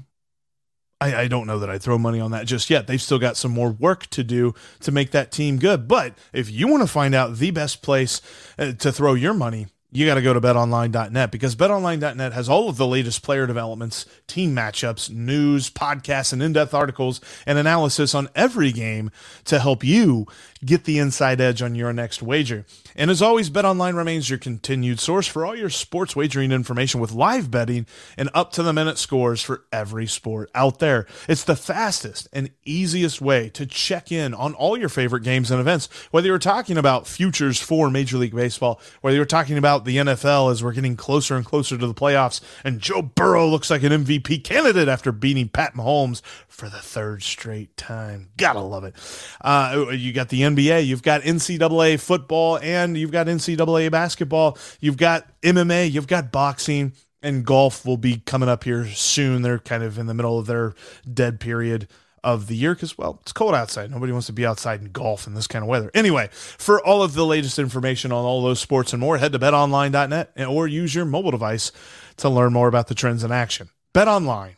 I, 1.01 1.23
I, 1.23 1.29
don't 1.29 1.47
know 1.47 1.59
that 1.59 1.71
I'd 1.71 1.83
throw 1.83 1.99
money 1.99 2.19
on 2.19 2.31
that 2.33 2.47
just 2.47 2.71
yet. 2.71 2.87
They've 2.87 3.01
still 3.01 3.19
got 3.19 3.37
some 3.37 3.53
more 3.53 3.71
work 3.71 4.07
to 4.09 4.25
do 4.25 4.55
to 4.81 4.91
make 4.91 5.11
that 5.11 5.31
team 5.31 5.59
good. 5.59 5.87
But 5.87 6.15
if 6.33 6.51
you 6.51 6.67
want 6.67 6.83
to 6.83 6.89
find 6.89 7.15
out 7.15 7.37
the 7.37 7.51
best 7.51 7.83
place 7.83 8.21
uh, 8.59 8.73
to 8.73 8.91
throw 8.91 9.15
your 9.15 9.35
money, 9.35 9.67
you 9.95 10.07
got 10.07 10.17
to 10.17 10.23
go 10.23 10.35
to 10.35 10.41
betonline.net 10.41 11.31
because 11.31 11.55
betonline.net 11.55 12.33
has 12.33 12.49
all 12.49 12.69
of 12.69 12.77
the 12.77 12.87
latest 12.87 13.23
player 13.23 13.47
developments, 13.47 14.07
team 14.27 14.55
matchups, 14.55 15.09
news, 15.09 15.71
podcasts, 15.71 16.33
and 16.33 16.43
in 16.43 16.53
depth 16.53 16.75
articles 16.75 17.21
and 17.47 17.59
analysis 17.59 18.13
on 18.13 18.29
every 18.35 18.73
game 18.73 19.13
to 19.45 19.61
help 19.61 19.85
you 19.85 20.27
get 20.65 20.85
the 20.85 20.99
inside 20.99 21.41
edge 21.41 21.63
on 21.63 21.75
your 21.75 21.93
next 21.93 22.23
wager. 22.23 22.65
And 22.97 23.11
as 23.11 23.21
always, 23.21 23.51
BetOnline 23.51 23.97
remains 23.97 24.31
your 24.31 24.39
continued 24.39 25.01
source 25.01 25.27
for 25.27 25.45
all 25.45 25.57
your 25.57 25.71
sports 25.71 26.15
wagering 26.15 26.53
information 26.53 27.01
with 27.01 27.13
live 27.13 27.51
betting 27.51 27.87
and 28.17 28.31
up 28.35 28.53
to 28.53 28.63
the 28.63 28.73
minute 28.73 28.99
scores 28.99 29.43
for 29.43 29.65
every 29.73 30.07
sport 30.07 30.51
out 30.55 30.79
there. 30.79 31.07
It's 31.29 31.45
the 31.45 31.57
fastest 31.57 32.29
and 32.33 32.51
easiest 32.65 33.21
way 33.21 33.49
to 33.51 33.67
check 33.67 34.13
in 34.13 34.33
on 34.33 34.55
all 34.55 34.77
your 34.77 34.89
favorite 34.89 35.23
games 35.23 35.51
and 35.51 35.61
events, 35.61 35.89
whether 36.11 36.29
you're 36.29 36.39
talking 36.39 36.79
about 36.79 37.07
futures 37.07 37.61
for 37.61 37.91
Major 37.91 38.17
League 38.17 38.35
Baseball, 38.35 38.81
whether 39.01 39.17
you're 39.17 39.25
talking 39.25 39.59
about 39.59 39.85
the 39.85 39.97
NFL 39.97 40.53
as 40.53 40.63
we're 40.63 40.73
getting 40.73 40.97
closer 40.97 41.37
and 41.37 41.45
closer 41.45 41.77
to 41.77 41.87
the 41.87 41.95
playoffs, 41.95 42.41
and 42.63 42.81
Joe 42.81 43.03
Burrow 43.03 43.49
looks 43.49 43.71
like 43.71 43.83
an 43.83 43.93
MVP 44.05 44.45
candidate 44.45 44.89
after 44.89 45.11
beating 45.13 45.49
Pat 45.49 45.75
Mahomes 45.75 46.23
for 46.49 46.69
the 46.69 46.79
third 46.79 47.23
straight 47.23 47.77
time. 47.77 48.29
Gotta 48.37 48.61
love 48.61 48.85
it. 48.85 48.95
Uh, 49.41 49.87
you 49.91 50.13
got 50.13 50.29
the 50.29 50.43
NBA, 50.57 50.87
you've 50.87 51.03
got 51.03 51.23
NCAA 51.23 52.01
football, 52.01 52.59
and 52.59 52.97
you've 52.97 53.13
got 53.13 53.27
NCAA 53.27 53.91
basketball, 53.91 54.59
you've 54.81 54.97
got 54.97 55.27
MMA, 55.43 55.91
you've 55.91 56.07
got 56.07 56.33
boxing, 56.33 56.93
and 57.23 57.45
golf 57.45 57.87
will 57.87 57.97
be 57.97 58.19
coming 58.19 58.49
up 58.49 58.65
here 58.65 58.87
soon. 58.87 59.43
They're 59.43 59.59
kind 59.59 59.83
of 59.83 59.99
in 59.99 60.07
the 60.07 60.15
middle 60.15 60.39
of 60.39 60.47
their 60.47 60.75
dead 61.13 61.41
period 61.41 61.89
of 62.25 62.47
the 62.47 62.57
year 62.57 62.75
because, 62.75 62.97
well, 62.97 63.19
it's 63.23 63.33
cold 63.33 63.55
outside. 63.55 63.91
Nobody 63.91 64.13
wants 64.13 64.27
to 64.27 64.33
be 64.33 64.47
outside 64.47 64.81
in 64.81 64.91
golf 64.91 65.27
in 65.27 65.35
this 65.35 65.47
kind 65.47 65.63
of 65.63 65.69
weather. 65.69 65.91
Anyway, 65.95 66.31
for 66.33 66.85
all 66.85 67.03
of 67.03 67.15
the 67.15 67.27
latest 67.27 67.59
information 67.59 68.13
on 68.13 68.25
all 68.25 68.43
those 68.43 68.61
sports 68.61 68.93
and 68.93 69.01
more, 69.01 69.19
head 69.19 69.33
to 69.33 69.39
betonline.net 69.39 70.33
or 70.49 70.67
use 70.67 70.95
your 70.95 71.05
mobile 71.05 71.31
device 71.31 71.71
to 72.17 72.29
learn 72.29 72.53
more 72.53 72.69
about 72.69 72.89
the 72.89 72.95
trends 72.95 73.23
in 73.23 73.31
action. 73.31 73.69
BetOnline 73.95 74.57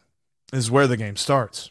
is 0.53 0.71
where 0.71 0.87
the 0.87 0.97
game 0.97 1.17
starts. 1.17 1.71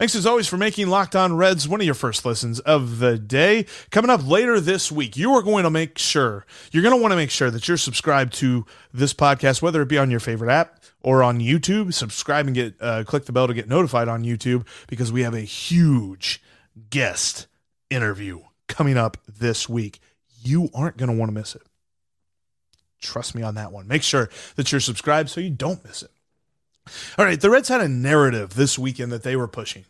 Thanks 0.00 0.16
as 0.16 0.26
always 0.26 0.48
for 0.48 0.56
making 0.56 0.88
Locked 0.88 1.14
On 1.14 1.36
Reds 1.36 1.68
one 1.68 1.80
of 1.80 1.86
your 1.86 1.94
first 1.94 2.24
listens 2.24 2.58
of 2.58 2.98
the 2.98 3.16
day. 3.16 3.64
Coming 3.92 4.10
up 4.10 4.26
later 4.26 4.58
this 4.58 4.90
week, 4.90 5.16
you 5.16 5.32
are 5.34 5.42
going 5.42 5.62
to 5.62 5.70
make 5.70 5.98
sure, 5.98 6.44
you're 6.72 6.82
going 6.82 6.96
to 6.96 7.00
want 7.00 7.12
to 7.12 7.16
make 7.16 7.30
sure 7.30 7.48
that 7.48 7.68
you're 7.68 7.76
subscribed 7.76 8.32
to 8.34 8.66
this 8.92 9.14
podcast, 9.14 9.62
whether 9.62 9.80
it 9.82 9.88
be 9.88 9.96
on 9.96 10.10
your 10.10 10.18
favorite 10.18 10.50
app 10.50 10.82
or 11.00 11.22
on 11.22 11.38
YouTube. 11.38 11.94
Subscribe 11.94 12.46
and 12.46 12.56
get, 12.56 12.74
uh, 12.80 13.04
click 13.04 13.26
the 13.26 13.32
bell 13.32 13.46
to 13.46 13.54
get 13.54 13.68
notified 13.68 14.08
on 14.08 14.24
YouTube 14.24 14.66
because 14.88 15.12
we 15.12 15.22
have 15.22 15.34
a 15.34 15.42
huge 15.42 16.42
guest 16.90 17.46
interview 17.88 18.40
coming 18.66 18.96
up 18.96 19.16
this 19.28 19.68
week. 19.68 20.00
You 20.42 20.70
aren't 20.74 20.96
going 20.96 21.10
to 21.10 21.16
want 21.16 21.28
to 21.28 21.34
miss 21.34 21.54
it. 21.54 21.62
Trust 23.00 23.36
me 23.36 23.44
on 23.44 23.54
that 23.54 23.70
one. 23.70 23.86
Make 23.86 24.02
sure 24.02 24.28
that 24.56 24.72
you're 24.72 24.80
subscribed 24.80 25.30
so 25.30 25.40
you 25.40 25.50
don't 25.50 25.84
miss 25.84 26.02
it. 26.02 26.10
All 27.18 27.24
right, 27.24 27.40
the 27.40 27.50
Reds 27.50 27.68
had 27.68 27.80
a 27.80 27.88
narrative 27.88 28.54
this 28.54 28.78
weekend 28.78 29.12
that 29.12 29.22
they 29.22 29.36
were 29.36 29.48
pushing 29.48 29.84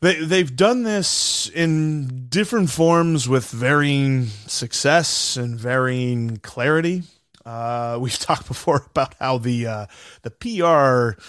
They, 0.00 0.24
they've 0.24 0.54
done 0.54 0.82
this 0.84 1.48
in 1.48 2.26
different 2.28 2.70
forms 2.70 3.28
with 3.28 3.50
varying 3.50 4.26
success 4.46 5.36
and 5.36 5.58
varying 5.58 6.38
clarity. 6.38 7.02
Uh, 7.44 7.98
we've 8.00 8.18
talked 8.18 8.46
before 8.48 8.86
about 8.90 9.14
how 9.20 9.38
the 9.38 9.66
uh, 9.66 9.86
the 10.22 10.30
PR 10.30 11.20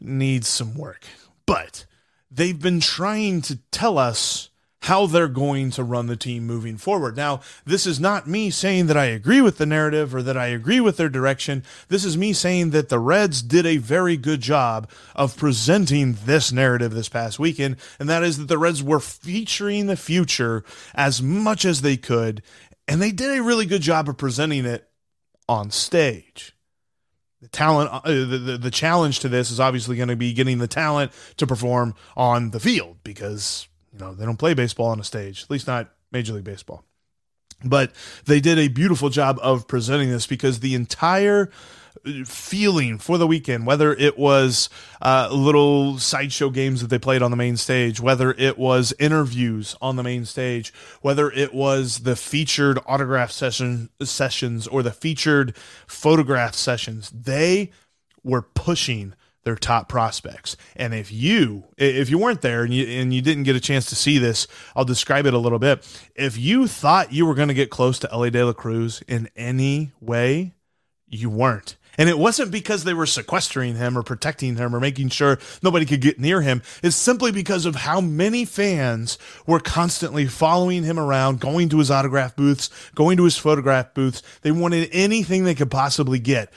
needs 0.00 0.48
some 0.48 0.74
work, 0.74 1.04
but 1.46 1.86
they've 2.30 2.60
been 2.60 2.80
trying 2.80 3.40
to 3.42 3.58
tell 3.70 3.98
us 3.98 4.50
how 4.82 5.06
they're 5.06 5.28
going 5.28 5.70
to 5.70 5.84
run 5.84 6.06
the 6.06 6.16
team 6.16 6.44
moving 6.44 6.76
forward. 6.76 7.16
Now, 7.16 7.40
this 7.64 7.86
is 7.86 8.00
not 8.00 8.26
me 8.26 8.50
saying 8.50 8.86
that 8.86 8.96
I 8.96 9.04
agree 9.04 9.40
with 9.40 9.58
the 9.58 9.66
narrative 9.66 10.12
or 10.12 10.22
that 10.22 10.36
I 10.36 10.46
agree 10.48 10.80
with 10.80 10.96
their 10.96 11.08
direction. 11.08 11.62
This 11.88 12.04
is 12.04 12.18
me 12.18 12.32
saying 12.32 12.70
that 12.70 12.88
the 12.88 12.98
Reds 12.98 13.42
did 13.42 13.64
a 13.64 13.76
very 13.76 14.16
good 14.16 14.40
job 14.40 14.90
of 15.14 15.36
presenting 15.36 16.18
this 16.24 16.50
narrative 16.50 16.92
this 16.92 17.08
past 17.08 17.38
weekend, 17.38 17.76
and 18.00 18.08
that 18.08 18.24
is 18.24 18.38
that 18.38 18.48
the 18.48 18.58
Reds 18.58 18.82
were 18.82 19.00
featuring 19.00 19.86
the 19.86 19.96
future 19.96 20.64
as 20.94 21.22
much 21.22 21.64
as 21.64 21.82
they 21.82 21.96
could, 21.96 22.42
and 22.88 23.00
they 23.00 23.12
did 23.12 23.38
a 23.38 23.42
really 23.42 23.66
good 23.66 23.82
job 23.82 24.08
of 24.08 24.18
presenting 24.18 24.64
it 24.64 24.88
on 25.48 25.70
stage. 25.70 26.56
The 27.40 27.48
talent, 27.48 27.90
uh, 27.92 28.00
the, 28.04 28.38
the, 28.38 28.58
the 28.58 28.70
challenge 28.70 29.20
to 29.20 29.28
this 29.28 29.50
is 29.52 29.60
obviously 29.60 29.96
going 29.96 30.08
to 30.08 30.16
be 30.16 30.32
getting 30.32 30.58
the 30.58 30.68
talent 30.68 31.12
to 31.36 31.46
perform 31.46 31.94
on 32.16 32.50
the 32.50 32.60
field 32.60 32.98
because 33.04 33.68
you 33.92 33.98
know, 33.98 34.14
they 34.14 34.24
don't 34.24 34.38
play 34.38 34.54
baseball 34.54 34.86
on 34.86 35.00
a 35.00 35.04
stage, 35.04 35.42
at 35.42 35.50
least 35.50 35.66
not 35.66 35.90
Major 36.10 36.32
League 36.34 36.44
Baseball. 36.44 36.84
But 37.64 37.92
they 38.24 38.40
did 38.40 38.58
a 38.58 38.68
beautiful 38.68 39.08
job 39.08 39.38
of 39.42 39.68
presenting 39.68 40.10
this 40.10 40.26
because 40.26 40.60
the 40.60 40.74
entire 40.74 41.50
feeling 42.24 42.98
for 42.98 43.18
the 43.18 43.26
weekend, 43.26 43.66
whether 43.66 43.92
it 43.92 44.18
was 44.18 44.68
uh, 45.00 45.28
little 45.30 45.98
sideshow 45.98 46.50
games 46.50 46.80
that 46.80 46.88
they 46.88 46.98
played 46.98 47.22
on 47.22 47.30
the 47.30 47.36
main 47.36 47.56
stage, 47.56 48.00
whether 48.00 48.32
it 48.32 48.58
was 48.58 48.92
interviews 48.98 49.76
on 49.80 49.96
the 49.96 50.02
main 50.02 50.24
stage, 50.24 50.72
whether 51.00 51.30
it 51.30 51.54
was 51.54 52.00
the 52.00 52.16
featured 52.16 52.78
autograph 52.86 53.30
session 53.30 53.88
sessions 54.02 54.66
or 54.66 54.82
the 54.82 54.90
featured 54.90 55.56
photograph 55.86 56.54
sessions, 56.54 57.10
they 57.10 57.70
were 58.24 58.42
pushing 58.42 59.14
their 59.44 59.56
top 59.56 59.88
prospects. 59.88 60.56
And 60.76 60.94
if 60.94 61.12
you 61.12 61.64
if 61.76 62.10
you 62.10 62.18
weren't 62.18 62.42
there 62.42 62.62
and 62.62 62.72
you 62.72 62.86
and 62.86 63.12
you 63.12 63.22
didn't 63.22 63.44
get 63.44 63.56
a 63.56 63.60
chance 63.60 63.86
to 63.86 63.96
see 63.96 64.18
this, 64.18 64.46
I'll 64.76 64.84
describe 64.84 65.26
it 65.26 65.34
a 65.34 65.38
little 65.38 65.58
bit. 65.58 65.86
If 66.14 66.38
you 66.38 66.66
thought 66.66 67.12
you 67.12 67.26
were 67.26 67.34
going 67.34 67.48
to 67.48 67.54
get 67.54 67.70
close 67.70 67.98
to 68.00 68.12
Elly 68.12 68.30
De 68.30 68.44
La 68.44 68.52
Cruz 68.52 69.02
in 69.08 69.28
any 69.36 69.92
way, 70.00 70.54
you 71.08 71.30
weren't. 71.30 71.76
And 71.98 72.08
it 72.08 72.18
wasn't 72.18 72.50
because 72.50 72.84
they 72.84 72.94
were 72.94 73.06
sequestering 73.06 73.76
him 73.76 73.98
or 73.98 74.02
protecting 74.02 74.56
him 74.56 74.74
or 74.74 74.80
making 74.80 75.10
sure 75.10 75.38
nobody 75.62 75.84
could 75.84 76.00
get 76.00 76.18
near 76.18 76.40
him. 76.40 76.62
It's 76.82 76.96
simply 76.96 77.32
because 77.32 77.66
of 77.66 77.76
how 77.76 78.00
many 78.00 78.44
fans 78.46 79.18
were 79.46 79.60
constantly 79.60 80.26
following 80.26 80.84
him 80.84 80.98
around, 80.98 81.40
going 81.40 81.68
to 81.68 81.78
his 81.78 81.90
autograph 81.90 82.34
booths, 82.34 82.70
going 82.94 83.18
to 83.18 83.24
his 83.24 83.36
photograph 83.36 83.92
booths. 83.92 84.22
They 84.40 84.52
wanted 84.52 84.88
anything 84.92 85.44
they 85.44 85.54
could 85.54 85.70
possibly 85.70 86.18
get 86.18 86.50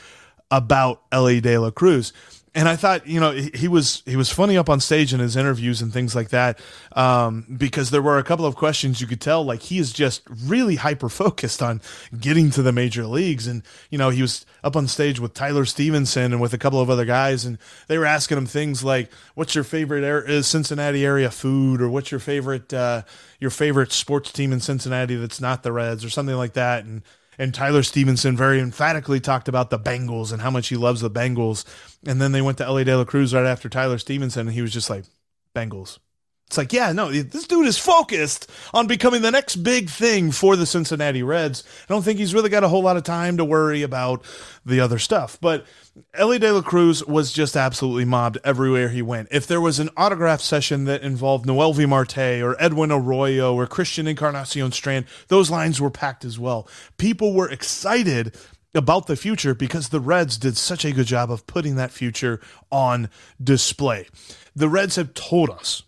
about 0.50 1.02
Elly 1.12 1.42
De 1.42 1.58
La 1.58 1.72
Cruz 1.72 2.14
and 2.56 2.70
I 2.70 2.78
thought, 2.78 3.06
you 3.06 3.20
know, 3.20 3.32
he, 3.32 3.68
was 3.68 4.02
he 4.06 4.16
was 4.16 4.32
funny 4.32 4.58
up 4.58 4.70
on 4.70 4.80
stage 4.80 5.14
in 5.14 5.20
his 5.20 5.36
interviews 5.36 5.82
and 5.82 5.92
things 5.92 6.16
like 6.16 6.30
that, 6.30 6.58
um, 6.94 7.46
because 7.58 7.92
there 7.92 8.02
were 8.02 8.18
a 8.18 8.24
couple 8.24 8.46
of 8.46 8.56
questions 8.56 9.02
you 9.02 9.08
could 9.08 9.20
tell 9.20 9.44
like 9.44 9.62
he 9.62 9.78
is 9.78 9.92
just 9.92 10.22
really 10.46 10.78
hyper 10.78 11.10
focused 11.10 11.62
on 11.62 11.82
getting 12.18 12.50
to 12.52 12.62
the 12.62 12.72
major 12.72 13.06
leagues, 13.06 13.46
and 13.46 13.62
you 13.90 13.98
know 13.98 14.10
he 14.10 14.22
was 14.22 14.46
up 14.64 14.78
on 14.78 14.88
stage 14.88 15.20
with 15.20 15.34
Tyler 15.34 15.66
Stephenson 15.66 16.32
and 16.32 16.42
with 16.42 16.54
a 16.54 16.58
couple 16.58 16.80
of 16.80 16.90
other 16.90 17.06
guys, 17.06 17.44
and 17.44 17.58
they 17.88 17.98
were 17.98 18.06
asking 18.06 18.38
him 18.38 18.46
things 18.46 18.86
like, 18.86 19.12
"What's 19.36 19.54
your 19.54 19.66
favorite 19.66 20.06
area, 20.06 20.42
Cincinnati 20.42 21.06
area 21.06 21.32
food?" 21.32 21.82
or 21.82 21.90
"What's 21.90 22.10
your 22.10 22.22
favorite 22.22 22.74
uh, 22.74 23.02
your 23.38 23.52
favorite 23.52 23.92
sports 23.92 24.32
team 24.32 24.54
in 24.54 24.62
Cincinnati 24.62 25.16
that's 25.16 25.42
not 25.42 25.64
the 25.64 25.74
Reds?" 25.74 26.06
or 26.06 26.10
something 26.10 26.38
like 26.38 26.54
that, 26.54 26.86
and 26.86 27.02
and 27.38 27.54
Tyler 27.54 27.84
Stephenson 27.84 28.36
very 28.38 28.60
emphatically 28.60 29.20
talked 29.20 29.48
about 29.48 29.70
the 29.70 29.80
Bengals 29.80 30.32
and 30.32 30.42
how 30.42 30.52
much 30.52 30.68
he 30.70 30.76
loves 30.76 31.02
the 31.02 31.10
Bengals. 31.12 31.66
And 32.06 32.22
then 32.22 32.32
they 32.32 32.42
went 32.42 32.58
to 32.60 32.66
Elly 32.66 32.84
De 32.84 32.98
La 32.98 33.06
Cruz 33.06 33.34
right 33.34 33.46
after 33.46 33.70
Tyler 33.70 33.98
Stephenson, 33.98 34.48
and 34.48 34.56
he 34.56 34.62
was 34.62 34.74
just 34.74 34.90
like, 34.90 35.06
Bengals. 35.56 36.00
It's 36.48 36.58
like, 36.60 36.74
yeah, 36.74 36.92
no, 36.92 37.12
this 37.12 37.48
dude 37.48 37.66
is 37.66 37.78
focused 37.78 38.52
on 38.72 38.86
becoming 38.86 39.24
the 39.24 39.32
next 39.32 39.58
big 39.58 39.90
thing 39.90 40.32
for 40.32 40.56
the 40.56 40.68
Cincinnati 40.68 41.24
Reds. 41.24 41.64
I 41.90 41.94
don't 41.94 42.04
think 42.04 42.20
he's 42.20 42.36
really 42.36 42.50
got 42.50 42.64
a 42.64 42.68
whole 42.68 42.84
lot 42.84 42.98
of 42.98 43.04
time 43.04 43.38
to 43.38 43.46
worry 43.46 43.82
about 43.82 44.24
the 44.64 44.80
other 44.80 45.00
stuff. 45.00 45.40
But 45.42 45.66
Elly 46.14 46.38
De 46.38 46.54
La 46.54 46.62
Cruz 46.62 47.04
was 47.04 47.34
just 47.34 47.58
absolutely 47.58 48.06
mobbed 48.06 48.38
everywhere 48.44 48.90
he 48.90 49.02
went. 49.02 49.30
If 49.32 49.48
there 49.48 49.60
was 49.60 49.80
an 49.80 49.90
autograph 49.98 50.40
session 50.40 50.86
that 50.86 51.02
involved 51.02 51.48
Noelvi 51.48 51.90
Marte 51.90 52.44
or 52.44 52.56
Edwin 52.62 52.92
Arroyo 52.92 53.56
or 53.56 53.66
Christian 53.66 54.06
Encarnacion 54.06 54.72
Strand, 54.72 55.06
those 55.30 55.50
lines 55.50 55.82
were 55.82 55.90
packed 55.90 56.24
as 56.24 56.38
well. 56.38 56.68
People 56.98 57.34
were 57.34 57.50
excited 57.50 58.36
about 58.76 59.08
the 59.08 59.16
future 59.16 59.56
because 59.56 59.90
the 59.90 60.00
Reds 60.00 60.38
did 60.38 60.58
such 60.58 60.86
a 60.86 60.92
good 60.92 61.08
job 61.08 61.32
of 61.32 61.48
putting 61.48 61.76
that 61.76 61.92
future 61.92 62.40
on 62.72 63.10
display. 63.44 64.06
The 64.56 64.70
Reds 64.70 64.98
have 64.98 65.16
told 65.16 65.50
us 65.50 65.84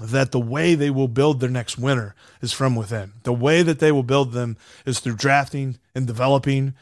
that 0.00 0.32
the 0.32 0.40
way 0.40 0.74
they 0.74 0.90
will 0.90 1.08
build 1.08 1.40
their 1.40 1.50
next 1.50 1.78
winner 1.78 2.14
is 2.40 2.52
from 2.52 2.74
within. 2.74 3.12
The 3.22 3.32
way 3.32 3.62
that 3.62 3.78
they 3.78 3.92
will 3.92 4.02
build 4.02 4.32
them 4.32 4.56
is 4.86 5.00
through 5.00 5.16
drafting 5.16 5.78
and 5.94 6.06
developing 6.06 6.74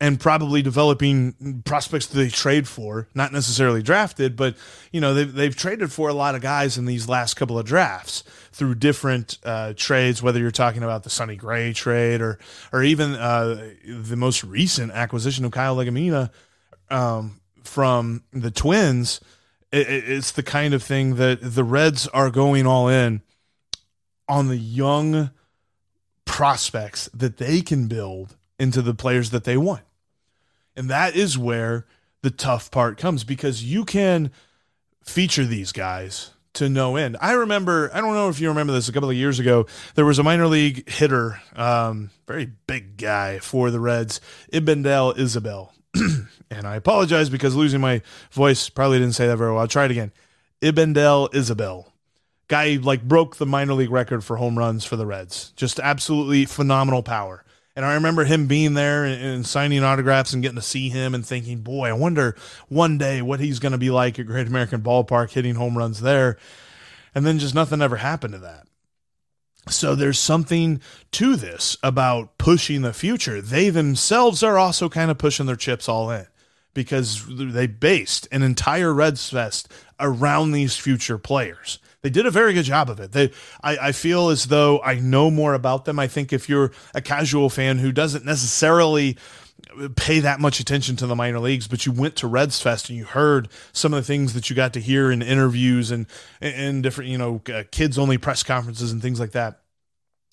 and 0.00 0.20
probably 0.20 0.62
developing 0.62 1.62
prospects 1.64 2.06
that 2.06 2.16
they 2.16 2.28
trade 2.28 2.68
for, 2.68 3.08
not 3.14 3.32
necessarily 3.32 3.82
drafted, 3.82 4.36
but 4.36 4.56
you 4.92 5.00
know 5.00 5.12
they've 5.12 5.32
they've 5.32 5.56
traded 5.56 5.90
for 5.92 6.08
a 6.08 6.14
lot 6.14 6.34
of 6.34 6.40
guys 6.40 6.78
in 6.78 6.84
these 6.84 7.08
last 7.08 7.34
couple 7.34 7.58
of 7.58 7.66
drafts 7.66 8.22
through 8.52 8.76
different 8.76 9.38
uh, 9.44 9.72
trades. 9.76 10.22
Whether 10.22 10.38
you're 10.38 10.50
talking 10.52 10.84
about 10.84 11.02
the 11.02 11.10
Sonny 11.10 11.34
Gray 11.34 11.72
trade 11.72 12.20
or 12.20 12.38
or 12.72 12.82
even 12.82 13.14
uh, 13.14 13.72
the 13.84 14.16
most 14.16 14.44
recent 14.44 14.92
acquisition 14.92 15.44
of 15.44 15.50
Kyle 15.50 15.76
Legumina 15.76 16.30
um, 16.90 17.40
from 17.64 18.22
the 18.32 18.52
Twins, 18.52 19.20
it, 19.72 19.88
it's 19.88 20.32
the 20.32 20.42
kind 20.42 20.74
of 20.74 20.82
thing 20.82 21.16
that 21.16 21.38
the 21.42 21.64
Reds 21.64 22.06
are 22.08 22.30
going 22.30 22.66
all 22.66 22.88
in 22.88 23.22
on 24.28 24.48
the 24.48 24.56
young 24.56 25.30
prospects 26.24 27.08
that 27.14 27.38
they 27.38 27.60
can 27.60 27.88
build 27.88 28.36
into 28.58 28.82
the 28.82 28.94
players 28.94 29.30
that 29.30 29.44
they 29.44 29.56
want. 29.56 29.82
And 30.76 30.88
that 30.90 31.16
is 31.16 31.38
where 31.38 31.86
the 32.22 32.30
tough 32.30 32.70
part 32.70 32.98
comes 32.98 33.24
because 33.24 33.64
you 33.64 33.84
can 33.84 34.30
feature 35.02 35.44
these 35.44 35.72
guys 35.72 36.32
to 36.54 36.68
no 36.68 36.96
end. 36.96 37.16
I 37.20 37.32
remember, 37.32 37.90
I 37.94 38.00
don't 38.00 38.14
know 38.14 38.28
if 38.28 38.40
you 38.40 38.48
remember 38.48 38.72
this 38.72 38.88
a 38.88 38.92
couple 38.92 39.10
of 39.10 39.16
years 39.16 39.38
ago, 39.38 39.66
there 39.94 40.04
was 40.04 40.18
a 40.18 40.22
minor 40.22 40.46
league 40.46 40.88
hitter, 40.88 41.40
um, 41.54 42.10
very 42.26 42.50
big 42.66 42.96
guy 42.96 43.38
for 43.38 43.70
the 43.70 43.80
Reds, 43.80 44.20
Ibandel 44.52 45.16
Isabel. 45.18 45.72
and 46.50 46.66
I 46.66 46.76
apologize 46.76 47.30
because 47.30 47.54
losing 47.54 47.80
my 47.80 48.02
voice 48.30 48.68
probably 48.68 48.98
didn't 48.98 49.14
say 49.14 49.26
that 49.26 49.36
very 49.36 49.52
well. 49.52 49.60
I'll 49.60 49.68
try 49.68 49.84
it 49.84 49.90
again. 49.90 50.12
Ibandel 50.62 51.34
Isabel. 51.34 51.92
Guy 52.48 52.78
like 52.80 53.02
broke 53.02 53.36
the 53.36 53.46
minor 53.46 53.74
league 53.74 53.90
record 53.90 54.24
for 54.24 54.36
home 54.36 54.58
runs 54.58 54.84
for 54.84 54.96
the 54.96 55.04
Reds. 55.04 55.52
Just 55.56 55.78
absolutely 55.78 56.46
phenomenal 56.46 57.02
power. 57.02 57.44
And 57.76 57.84
I 57.84 57.94
remember 57.94 58.24
him 58.24 58.46
being 58.46 58.74
there 58.74 59.04
and, 59.04 59.22
and, 59.22 59.46
signing 59.46 59.84
autographs 59.84 60.32
and 60.32 60.42
getting 60.42 60.56
to 60.56 60.62
see 60.62 60.88
him 60.88 61.14
and 61.14 61.24
thinking, 61.24 61.60
boy, 61.60 61.88
I 61.88 61.92
wonder 61.92 62.34
one 62.68 62.98
day 62.98 63.22
what 63.22 63.38
he's 63.38 63.60
going 63.60 63.70
to 63.70 63.78
be 63.78 63.90
like 63.90 64.18
at 64.18 64.26
Great 64.26 64.48
American 64.48 64.80
Ballpark 64.80 65.30
hitting 65.30 65.54
home 65.54 65.78
runs 65.78 66.00
there. 66.00 66.38
And 67.14 67.24
then 67.24 67.38
just 67.38 67.54
nothing 67.54 67.80
ever 67.80 67.96
happened 67.96 68.32
to 68.32 68.40
that. 68.40 68.66
So 69.70 69.94
there's 69.94 70.18
something 70.18 70.80
to 71.12 71.36
this 71.36 71.76
about 71.82 72.38
pushing 72.38 72.82
the 72.82 72.92
future. 72.92 73.40
They 73.40 73.70
themselves 73.70 74.42
are 74.42 74.58
also 74.58 74.88
kind 74.88 75.10
of 75.10 75.18
pushing 75.18 75.46
their 75.46 75.56
chips 75.56 75.88
all 75.88 76.10
in 76.10 76.26
because 76.74 77.24
they 77.28 77.66
based 77.66 78.28
an 78.30 78.42
entire 78.42 78.92
Reds 78.94 79.30
Fest 79.30 79.70
around 79.98 80.52
these 80.52 80.76
future 80.76 81.18
players. 81.18 81.78
They 82.02 82.10
did 82.10 82.26
a 82.26 82.30
very 82.30 82.52
good 82.52 82.64
job 82.64 82.88
of 82.88 83.00
it. 83.00 83.12
They, 83.12 83.32
I, 83.62 83.88
I 83.88 83.92
feel 83.92 84.28
as 84.28 84.46
though 84.46 84.80
I 84.82 84.94
know 84.94 85.30
more 85.30 85.54
about 85.54 85.84
them. 85.84 85.98
I 85.98 86.06
think 86.06 86.32
if 86.32 86.48
you're 86.48 86.70
a 86.94 87.00
casual 87.00 87.50
fan 87.50 87.78
who 87.78 87.90
doesn't 87.90 88.24
necessarily 88.24 89.16
pay 89.96 90.20
that 90.20 90.40
much 90.40 90.60
attention 90.60 90.96
to 90.96 91.06
the 91.06 91.16
minor 91.16 91.38
leagues, 91.38 91.68
but 91.68 91.86
you 91.86 91.92
went 91.92 92.16
to 92.16 92.26
Reds 92.26 92.60
Fest 92.60 92.88
and 92.88 92.98
you 92.98 93.04
heard 93.04 93.48
some 93.72 93.92
of 93.92 93.98
the 93.98 94.06
things 94.06 94.32
that 94.34 94.50
you 94.50 94.56
got 94.56 94.72
to 94.74 94.80
hear 94.80 95.10
in 95.10 95.22
interviews 95.22 95.90
and 95.90 96.06
and 96.40 96.82
different, 96.82 97.10
you 97.10 97.18
know, 97.18 97.40
uh, 97.52 97.64
kids 97.70 97.98
only 97.98 98.18
press 98.18 98.42
conferences 98.42 98.92
and 98.92 99.02
things 99.02 99.20
like 99.20 99.32
that 99.32 99.60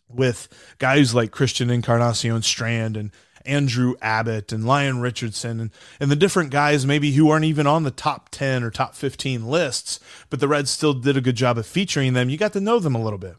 with 0.10 0.48
guys 0.78 1.14
like 1.14 1.32
Christian 1.32 1.70
Encarnacion 1.70 2.42
Strand 2.42 2.98
and 2.98 3.12
Andrew 3.46 3.96
Abbott 4.02 4.52
and 4.52 4.66
Lyon 4.66 5.00
Richardson 5.00 5.60
and, 5.60 5.72
and 6.00 6.10
the 6.10 6.16
different 6.16 6.50
guys 6.50 6.86
maybe 6.86 7.12
who 7.12 7.30
aren't 7.30 7.46
even 7.46 7.68
on 7.68 7.84
the 7.84 7.92
top 7.92 8.30
10 8.30 8.64
or 8.64 8.72
top 8.72 8.96
15 8.96 9.46
lists, 9.46 10.00
but 10.30 10.40
the 10.40 10.48
Reds 10.48 10.72
still 10.72 10.94
did 10.94 11.18
a 11.18 11.22
good 11.22 11.36
job 11.36 11.58
of 11.58 11.66
featuring 11.66 12.14
them. 12.14 12.30
You 12.30 12.38
got 12.38 12.54
to 12.54 12.60
know 12.60 12.80
them 12.80 12.96
a 12.96 13.02
little 13.02 13.20
bit 13.20 13.36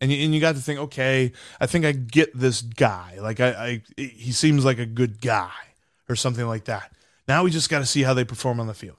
and 0.00 0.10
you, 0.12 0.24
and 0.24 0.34
you 0.34 0.40
got 0.40 0.54
to 0.54 0.60
think, 0.60 0.80
okay, 0.80 1.32
I 1.60 1.66
think 1.66 1.84
I 1.84 1.92
get 1.92 2.30
this 2.38 2.62
guy. 2.62 3.18
Like 3.20 3.40
I, 3.40 3.48
I 3.50 3.82
he 3.96 4.32
seems 4.32 4.64
like 4.64 4.78
a 4.78 4.86
good 4.86 5.20
guy 5.20 5.52
or 6.08 6.16
something 6.16 6.46
like 6.46 6.64
that. 6.64 6.92
Now 7.28 7.44
we 7.44 7.50
just 7.50 7.70
got 7.70 7.80
to 7.80 7.86
see 7.86 8.02
how 8.02 8.14
they 8.14 8.24
perform 8.24 8.60
on 8.60 8.66
the 8.66 8.74
field. 8.74 8.96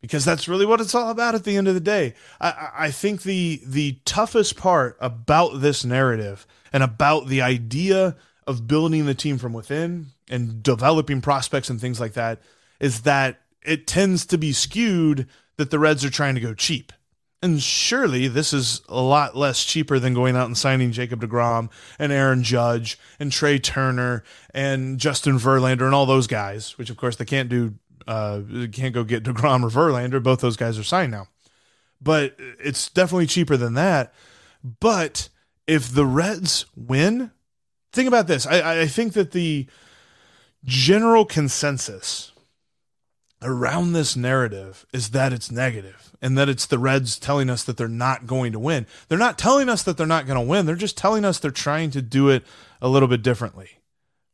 because 0.00 0.24
that's 0.24 0.48
really 0.48 0.66
what 0.66 0.80
it's 0.80 0.94
all 0.94 1.10
about 1.10 1.34
at 1.34 1.44
the 1.44 1.56
end 1.56 1.68
of 1.68 1.74
the 1.74 1.80
day. 1.80 2.14
I, 2.40 2.70
I 2.74 2.90
think 2.90 3.22
the 3.22 3.60
the 3.64 3.98
toughest 4.04 4.56
part 4.56 4.96
about 5.00 5.60
this 5.60 5.84
narrative 5.84 6.46
and 6.72 6.82
about 6.82 7.28
the 7.28 7.42
idea 7.42 8.16
of 8.46 8.66
building 8.66 9.06
the 9.06 9.14
team 9.14 9.38
from 9.38 9.52
within 9.52 10.06
and 10.28 10.62
developing 10.62 11.20
prospects 11.20 11.68
and 11.70 11.80
things 11.80 12.00
like 12.00 12.14
that 12.14 12.40
is 12.80 13.02
that 13.02 13.40
it 13.62 13.86
tends 13.86 14.24
to 14.26 14.38
be 14.38 14.52
skewed 14.52 15.28
that 15.56 15.70
the 15.70 15.78
Reds 15.78 16.04
are 16.04 16.10
trying 16.10 16.34
to 16.34 16.40
go 16.40 16.54
cheap. 16.54 16.92
And 17.42 17.62
surely 17.62 18.28
this 18.28 18.52
is 18.52 18.82
a 18.88 19.00
lot 19.00 19.34
less 19.34 19.64
cheaper 19.64 19.98
than 19.98 20.12
going 20.12 20.36
out 20.36 20.46
and 20.46 20.58
signing 20.58 20.92
Jacob 20.92 21.22
DeGrom 21.22 21.70
and 21.98 22.12
Aaron 22.12 22.42
Judge 22.42 22.98
and 23.18 23.32
Trea 23.32 23.58
Turner 23.58 24.22
and 24.52 24.98
Justin 24.98 25.38
Verlander 25.38 25.86
and 25.86 25.94
all 25.94 26.04
those 26.04 26.26
guys, 26.26 26.76
which 26.76 26.90
of 26.90 26.98
course 26.98 27.16
they 27.16 27.24
can't 27.24 27.48
do, 27.48 27.74
uh, 28.06 28.40
can't 28.72 28.92
go 28.92 29.04
get 29.04 29.24
DeGrom 29.24 29.62
or 29.62 29.70
Verlander. 29.70 30.22
Both 30.22 30.40
those 30.40 30.58
guys 30.58 30.78
are 30.78 30.84
signed 30.84 31.12
now. 31.12 31.28
But 32.02 32.36
it's 32.38 32.90
definitely 32.90 33.26
cheaper 33.26 33.56
than 33.56 33.74
that. 33.74 34.12
But 34.62 35.30
if 35.66 35.92
the 35.92 36.04
Reds 36.06 36.66
win, 36.76 37.30
think 37.92 38.08
about 38.08 38.26
this. 38.26 38.46
I, 38.46 38.82
I 38.82 38.86
think 38.86 39.14
that 39.14 39.30
the 39.30 39.66
general 40.64 41.24
consensus 41.24 42.32
around 43.42 43.92
this 43.92 44.16
narrative 44.16 44.86
is 44.92 45.10
that 45.10 45.32
it's 45.32 45.50
negative 45.50 46.14
and 46.20 46.36
that 46.36 46.48
it's 46.48 46.66
the 46.66 46.78
Reds 46.78 47.18
telling 47.18 47.48
us 47.48 47.64
that 47.64 47.76
they're 47.76 47.88
not 47.88 48.26
going 48.26 48.52
to 48.52 48.58
win. 48.58 48.86
They're 49.08 49.18
not 49.18 49.38
telling 49.38 49.68
us 49.68 49.82
that 49.82 49.96
they're 49.96 50.06
not 50.06 50.26
going 50.26 50.38
to 50.38 50.46
win. 50.46 50.66
They're 50.66 50.76
just 50.76 50.98
telling 50.98 51.24
us 51.24 51.38
they're 51.38 51.50
trying 51.50 51.90
to 51.92 52.02
do 52.02 52.28
it 52.28 52.44
a 52.82 52.88
little 52.88 53.08
bit 53.08 53.22
differently. 53.22 53.78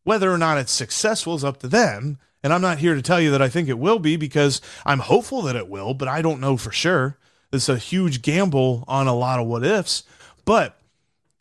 Whether 0.05 0.31
or 0.33 0.39
not 0.39 0.59
it's 0.59 0.73
successful 0.73 1.35
is 1.35 1.45
up 1.45 1.59
to 1.61 1.69
them. 1.69 2.19
And 2.43 2.53
I'm 2.53 2.61
not 2.61 2.79
here 2.79 2.95
to 2.95 3.03
tell 3.03 3.21
you 3.21 3.31
that 3.33 3.43
I 3.43 3.49
think 3.49 3.69
it 3.69 3.79
will 3.79 3.99
be 3.99 4.17
because 4.17 4.61
I'm 4.85 5.01
hopeful 5.01 5.43
that 5.43 5.57
it 5.57 5.69
will, 5.69 5.95
but 5.95 6.09
I 6.09 6.23
don't 6.23 6.41
know 6.41 6.57
for 6.57 6.71
sure. 6.71 7.19
It's 7.53 7.69
a 7.69 7.79
huge 7.79 8.23
gamble 8.23 8.85
on 8.87 9.07
a 9.07 9.15
lot 9.15 9.41
of 9.41 9.47
what 9.47 9.65
ifs. 9.65 10.05
But 10.45 10.79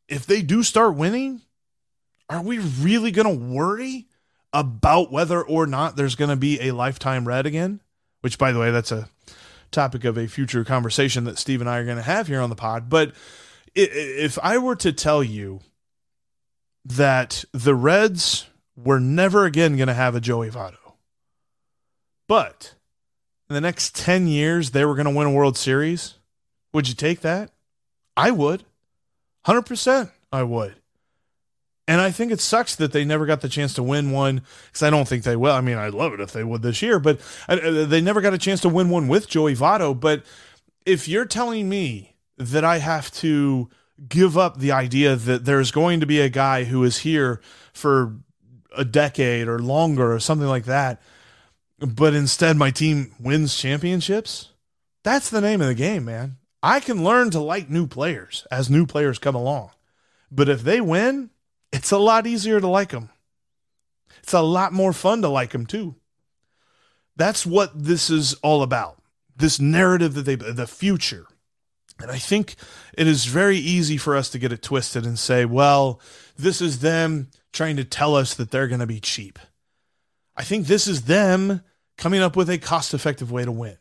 if 0.07 0.25
they 0.25 0.41
do 0.41 0.63
start 0.63 0.95
winning, 0.95 1.41
are 2.29 2.41
we 2.41 2.57
really 2.57 3.11
going 3.11 3.27
to 3.27 3.45
worry 3.45 4.07
about 4.55 5.11
whether 5.11 5.41
or 5.41 5.67
not 5.67 5.97
there's 5.97 6.15
going 6.15 6.29
to 6.29 6.35
be 6.35 6.59
a 6.61 6.71
lifetime 6.71 7.27
red 7.27 7.45
again? 7.45 7.81
Which, 8.21 8.39
by 8.39 8.51
the 8.51 8.59
way, 8.59 8.71
that's 8.71 8.91
a 8.91 9.09
topic 9.69 10.05
of 10.05 10.17
a 10.17 10.27
future 10.27 10.63
conversation 10.63 11.25
that 11.25 11.37
Steve 11.37 11.61
and 11.61 11.69
I 11.69 11.77
are 11.77 11.85
going 11.85 11.97
to 11.97 12.03
have 12.03 12.27
here 12.27 12.41
on 12.41 12.49
the 12.49 12.55
pod. 12.55 12.89
But 12.89 13.13
if 13.75 14.39
I 14.41 14.57
were 14.57 14.77
to 14.77 14.93
tell 14.93 15.21
you 15.21 15.59
that 16.85 17.43
the 17.51 17.75
Reds 17.75 18.47
were 18.75 18.99
never 18.99 19.45
again 19.45 19.75
going 19.75 19.89
to 19.89 19.93
have 19.93 20.15
a 20.15 20.21
Joey 20.21 20.49
Votto, 20.49 20.93
but 22.27 22.73
in 23.49 23.53
the 23.53 23.61
next 23.61 23.95
10 23.95 24.27
years 24.27 24.71
they 24.71 24.85
were 24.85 24.95
going 24.95 25.05
to 25.05 25.13
win 25.13 25.27
a 25.27 25.31
World 25.31 25.57
Series, 25.57 26.15
would 26.73 26.87
you 26.87 26.95
take 26.95 27.21
that? 27.21 27.51
I 28.15 28.31
would. 28.31 28.63
100% 29.45 30.11
I 30.31 30.43
would. 30.43 30.75
And 31.87 32.01
I 32.01 32.09
think 32.09 32.31
it 32.31 32.41
sucks 32.41 32.75
that 32.77 32.91
they 32.91 33.05
never 33.05 33.25
got 33.25 33.41
the 33.41 33.49
chance 33.49 33.73
to 33.75 33.83
win 33.83 34.11
one 34.11 34.41
because 34.67 34.81
I 34.81 34.89
don't 34.89 35.07
think 35.07 35.23
they 35.23 35.35
will. 35.35 35.53
I 35.53 35.61
mean, 35.61 35.77
I'd 35.77 35.93
love 35.93 36.13
it 36.13 36.19
if 36.19 36.31
they 36.31 36.43
would 36.43 36.63
this 36.63 36.81
year, 36.81 36.99
but 36.99 37.19
uh, 37.47 37.85
they 37.85 38.01
never 38.01 38.21
got 38.21 38.33
a 38.33 38.39
chance 38.39 38.61
to 38.61 38.69
win 38.69 38.89
one 38.89 39.07
with 39.07 39.27
Joey 39.27 39.55
Votto. 39.55 39.97
But 39.97 40.23
if 40.85 41.07
you're 41.07 41.25
telling 41.25 41.69
me 41.69 42.15
that 42.37 42.65
I 42.65 42.79
have 42.79 43.11
to 43.13 43.69
give 44.09 44.37
up 44.37 44.57
the 44.57 44.71
idea 44.71 45.15
that 45.15 45.45
there's 45.45 45.71
going 45.71 45.99
to 45.99 46.05
be 46.05 46.19
a 46.19 46.29
guy 46.29 46.63
who 46.63 46.83
is 46.83 46.99
here 46.99 47.39
for 47.71 48.15
a 48.75 48.83
decade 48.83 49.47
or 49.47 49.59
longer 49.59 50.11
or 50.11 50.19
something 50.19 50.47
like 50.47 50.65
that, 50.65 51.01
but 51.79 52.13
instead 52.13 52.57
my 52.57 52.71
team 52.71 53.13
wins 53.19 53.55
championships, 53.55 54.49
that's 55.03 55.29
the 55.29 55.41
name 55.41 55.61
of 55.61 55.67
the 55.67 55.75
game, 55.75 56.05
man. 56.05 56.37
I 56.63 56.79
can 56.79 57.03
learn 57.03 57.29
to 57.29 57.39
like 57.39 57.69
new 57.69 57.85
players 57.85 58.47
as 58.49 58.71
new 58.71 58.87
players 58.87 59.19
come 59.19 59.35
along. 59.35 59.69
But 60.31 60.49
if 60.49 60.63
they 60.63 60.81
win, 60.81 61.29
it's 61.71 61.91
a 61.91 61.97
lot 61.97 62.27
easier 62.27 62.59
to 62.59 62.67
like 62.67 62.89
them. 62.89 63.09
It's 64.23 64.33
a 64.33 64.41
lot 64.41 64.73
more 64.73 64.93
fun 64.93 65.21
to 65.21 65.29
like 65.29 65.51
them 65.51 65.65
too. 65.65 65.95
That's 67.15 67.45
what 67.45 67.71
this 67.83 68.09
is 68.09 68.33
all 68.35 68.63
about. 68.63 69.01
This 69.35 69.59
narrative 69.59 70.13
that 70.15 70.23
they, 70.23 70.35
the 70.35 70.67
future. 70.67 71.27
And 71.99 72.11
I 72.11 72.17
think 72.17 72.55
it 72.97 73.07
is 73.07 73.25
very 73.25 73.57
easy 73.57 73.97
for 73.97 74.15
us 74.15 74.29
to 74.29 74.39
get 74.39 74.51
it 74.51 74.61
twisted 74.61 75.05
and 75.05 75.17
say, 75.17 75.45
well, 75.45 76.01
this 76.37 76.61
is 76.61 76.79
them 76.79 77.29
trying 77.53 77.77
to 77.77 77.85
tell 77.85 78.15
us 78.15 78.33
that 78.33 78.51
they're 78.51 78.67
going 78.67 78.79
to 78.81 78.87
be 78.87 78.99
cheap. 78.99 79.39
I 80.35 80.43
think 80.43 80.67
this 80.67 80.87
is 80.87 81.03
them 81.03 81.61
coming 81.97 82.21
up 82.21 82.35
with 82.35 82.49
a 82.49 82.57
cost 82.57 82.93
effective 82.93 83.31
way 83.31 83.45
to 83.45 83.51
win. 83.51 83.77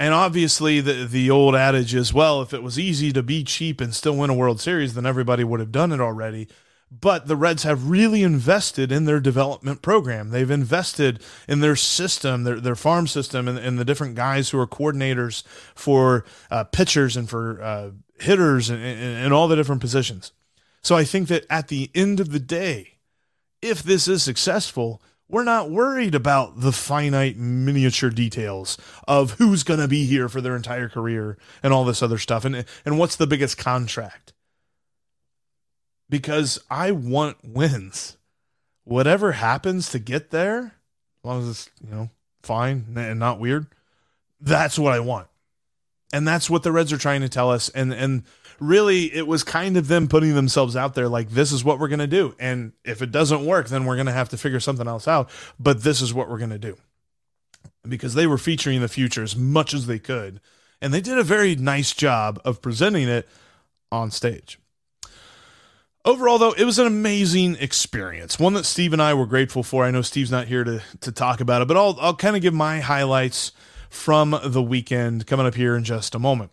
And 0.00 0.14
obviously, 0.14 0.80
the 0.80 1.04
the 1.04 1.30
old 1.30 1.56
adage 1.56 1.94
is, 1.94 2.14
well, 2.14 2.40
if 2.40 2.54
it 2.54 2.62
was 2.62 2.78
easy 2.78 3.12
to 3.12 3.22
be 3.22 3.42
cheap 3.42 3.80
and 3.80 3.94
still 3.94 4.16
win 4.16 4.30
a 4.30 4.34
World 4.34 4.60
Series, 4.60 4.94
then 4.94 5.06
everybody 5.06 5.42
would 5.42 5.60
have 5.60 5.72
done 5.72 5.92
it 5.92 6.00
already. 6.00 6.48
But 6.90 7.26
the 7.26 7.36
Reds 7.36 7.64
have 7.64 7.90
really 7.90 8.22
invested 8.22 8.90
in 8.90 9.04
their 9.04 9.20
development 9.20 9.82
program. 9.82 10.30
They've 10.30 10.50
invested 10.50 11.22
in 11.46 11.60
their 11.60 11.76
system, 11.76 12.44
their, 12.44 12.60
their 12.60 12.76
farm 12.76 13.06
system, 13.06 13.46
and, 13.46 13.58
and 13.58 13.78
the 13.78 13.84
different 13.84 14.14
guys 14.14 14.50
who 14.50 14.58
are 14.58 14.66
coordinators 14.66 15.42
for 15.74 16.24
uh, 16.50 16.64
pitchers 16.64 17.14
and 17.14 17.28
for 17.28 17.62
uh, 17.62 17.90
hitters 18.20 18.70
and, 18.70 18.82
and, 18.82 19.24
and 19.24 19.34
all 19.34 19.48
the 19.48 19.56
different 19.56 19.82
positions. 19.82 20.32
So 20.80 20.96
I 20.96 21.04
think 21.04 21.28
that 21.28 21.44
at 21.50 21.68
the 21.68 21.90
end 21.94 22.20
of 22.20 22.32
the 22.32 22.40
day, 22.40 22.98
if 23.60 23.82
this 23.82 24.08
is 24.08 24.22
successful, 24.22 25.02
we're 25.28 25.44
not 25.44 25.70
worried 25.70 26.14
about 26.14 26.60
the 26.60 26.72
finite 26.72 27.36
miniature 27.36 28.10
details 28.10 28.78
of 29.06 29.32
who's 29.32 29.62
going 29.62 29.80
to 29.80 29.88
be 29.88 30.06
here 30.06 30.28
for 30.28 30.40
their 30.40 30.56
entire 30.56 30.88
career 30.88 31.36
and 31.62 31.72
all 31.72 31.84
this 31.84 32.02
other 32.02 32.18
stuff 32.18 32.44
and 32.44 32.64
and 32.84 32.98
what's 32.98 33.16
the 33.16 33.26
biggest 33.26 33.58
contract 33.58 34.32
because 36.08 36.58
I 36.70 36.90
want 36.92 37.38
wins. 37.44 38.16
Whatever 38.84 39.32
happens 39.32 39.90
to 39.90 39.98
get 39.98 40.30
there, 40.30 40.58
as 40.58 41.24
long 41.24 41.42
as 41.42 41.48
it's, 41.48 41.70
you 41.84 41.90
know, 41.90 42.10
fine 42.42 42.86
and 42.96 43.18
not 43.18 43.38
weird, 43.38 43.66
that's 44.40 44.78
what 44.78 44.94
I 44.94 45.00
want. 45.00 45.26
And 46.12 46.26
that's 46.26 46.48
what 46.48 46.62
the 46.62 46.72
Reds 46.72 46.92
are 46.92 46.98
trying 46.98 47.20
to 47.20 47.28
tell 47.28 47.50
us. 47.50 47.68
And 47.70 47.92
and 47.92 48.22
really 48.60 49.14
it 49.14 49.26
was 49.26 49.44
kind 49.44 49.76
of 49.76 49.88
them 49.88 50.08
putting 50.08 50.34
themselves 50.34 50.76
out 50.76 50.94
there 50.94 51.08
like 51.08 51.30
this 51.30 51.52
is 51.52 51.64
what 51.64 51.78
we're 51.78 51.88
gonna 51.88 52.06
do. 52.06 52.34
And 52.38 52.72
if 52.84 53.02
it 53.02 53.10
doesn't 53.10 53.44
work, 53.44 53.68
then 53.68 53.84
we're 53.84 53.96
gonna 53.96 54.12
have 54.12 54.28
to 54.30 54.38
figure 54.38 54.60
something 54.60 54.88
else 54.88 55.08
out. 55.08 55.30
But 55.58 55.82
this 55.82 56.00
is 56.00 56.12
what 56.12 56.28
we're 56.28 56.38
gonna 56.38 56.58
do. 56.58 56.76
Because 57.86 58.14
they 58.14 58.26
were 58.26 58.38
featuring 58.38 58.80
the 58.80 58.88
future 58.88 59.22
as 59.22 59.36
much 59.36 59.72
as 59.74 59.86
they 59.86 59.98
could. 59.98 60.40
And 60.80 60.92
they 60.92 61.00
did 61.00 61.18
a 61.18 61.24
very 61.24 61.56
nice 61.56 61.92
job 61.92 62.40
of 62.44 62.62
presenting 62.62 63.08
it 63.08 63.28
on 63.90 64.10
stage. 64.10 64.58
Overall, 66.04 66.38
though, 66.38 66.52
it 66.52 66.64
was 66.64 66.78
an 66.78 66.86
amazing 66.86 67.56
experience. 67.56 68.38
One 68.38 68.54
that 68.54 68.64
Steve 68.64 68.92
and 68.92 69.02
I 69.02 69.14
were 69.14 69.26
grateful 69.26 69.62
for. 69.62 69.84
I 69.84 69.90
know 69.90 70.02
Steve's 70.02 70.30
not 70.30 70.46
here 70.46 70.64
to, 70.64 70.82
to 71.00 71.12
talk 71.12 71.40
about 71.40 71.60
it, 71.60 71.68
but 71.68 71.76
I'll, 71.76 71.98
I'll 72.00 72.16
kind 72.16 72.36
of 72.36 72.42
give 72.42 72.54
my 72.54 72.80
highlights 72.80 73.52
from 73.90 74.38
the 74.42 74.62
weekend 74.62 75.26
coming 75.26 75.46
up 75.46 75.54
here 75.54 75.76
in 75.76 75.84
just 75.84 76.14
a 76.14 76.18
moment. 76.18 76.50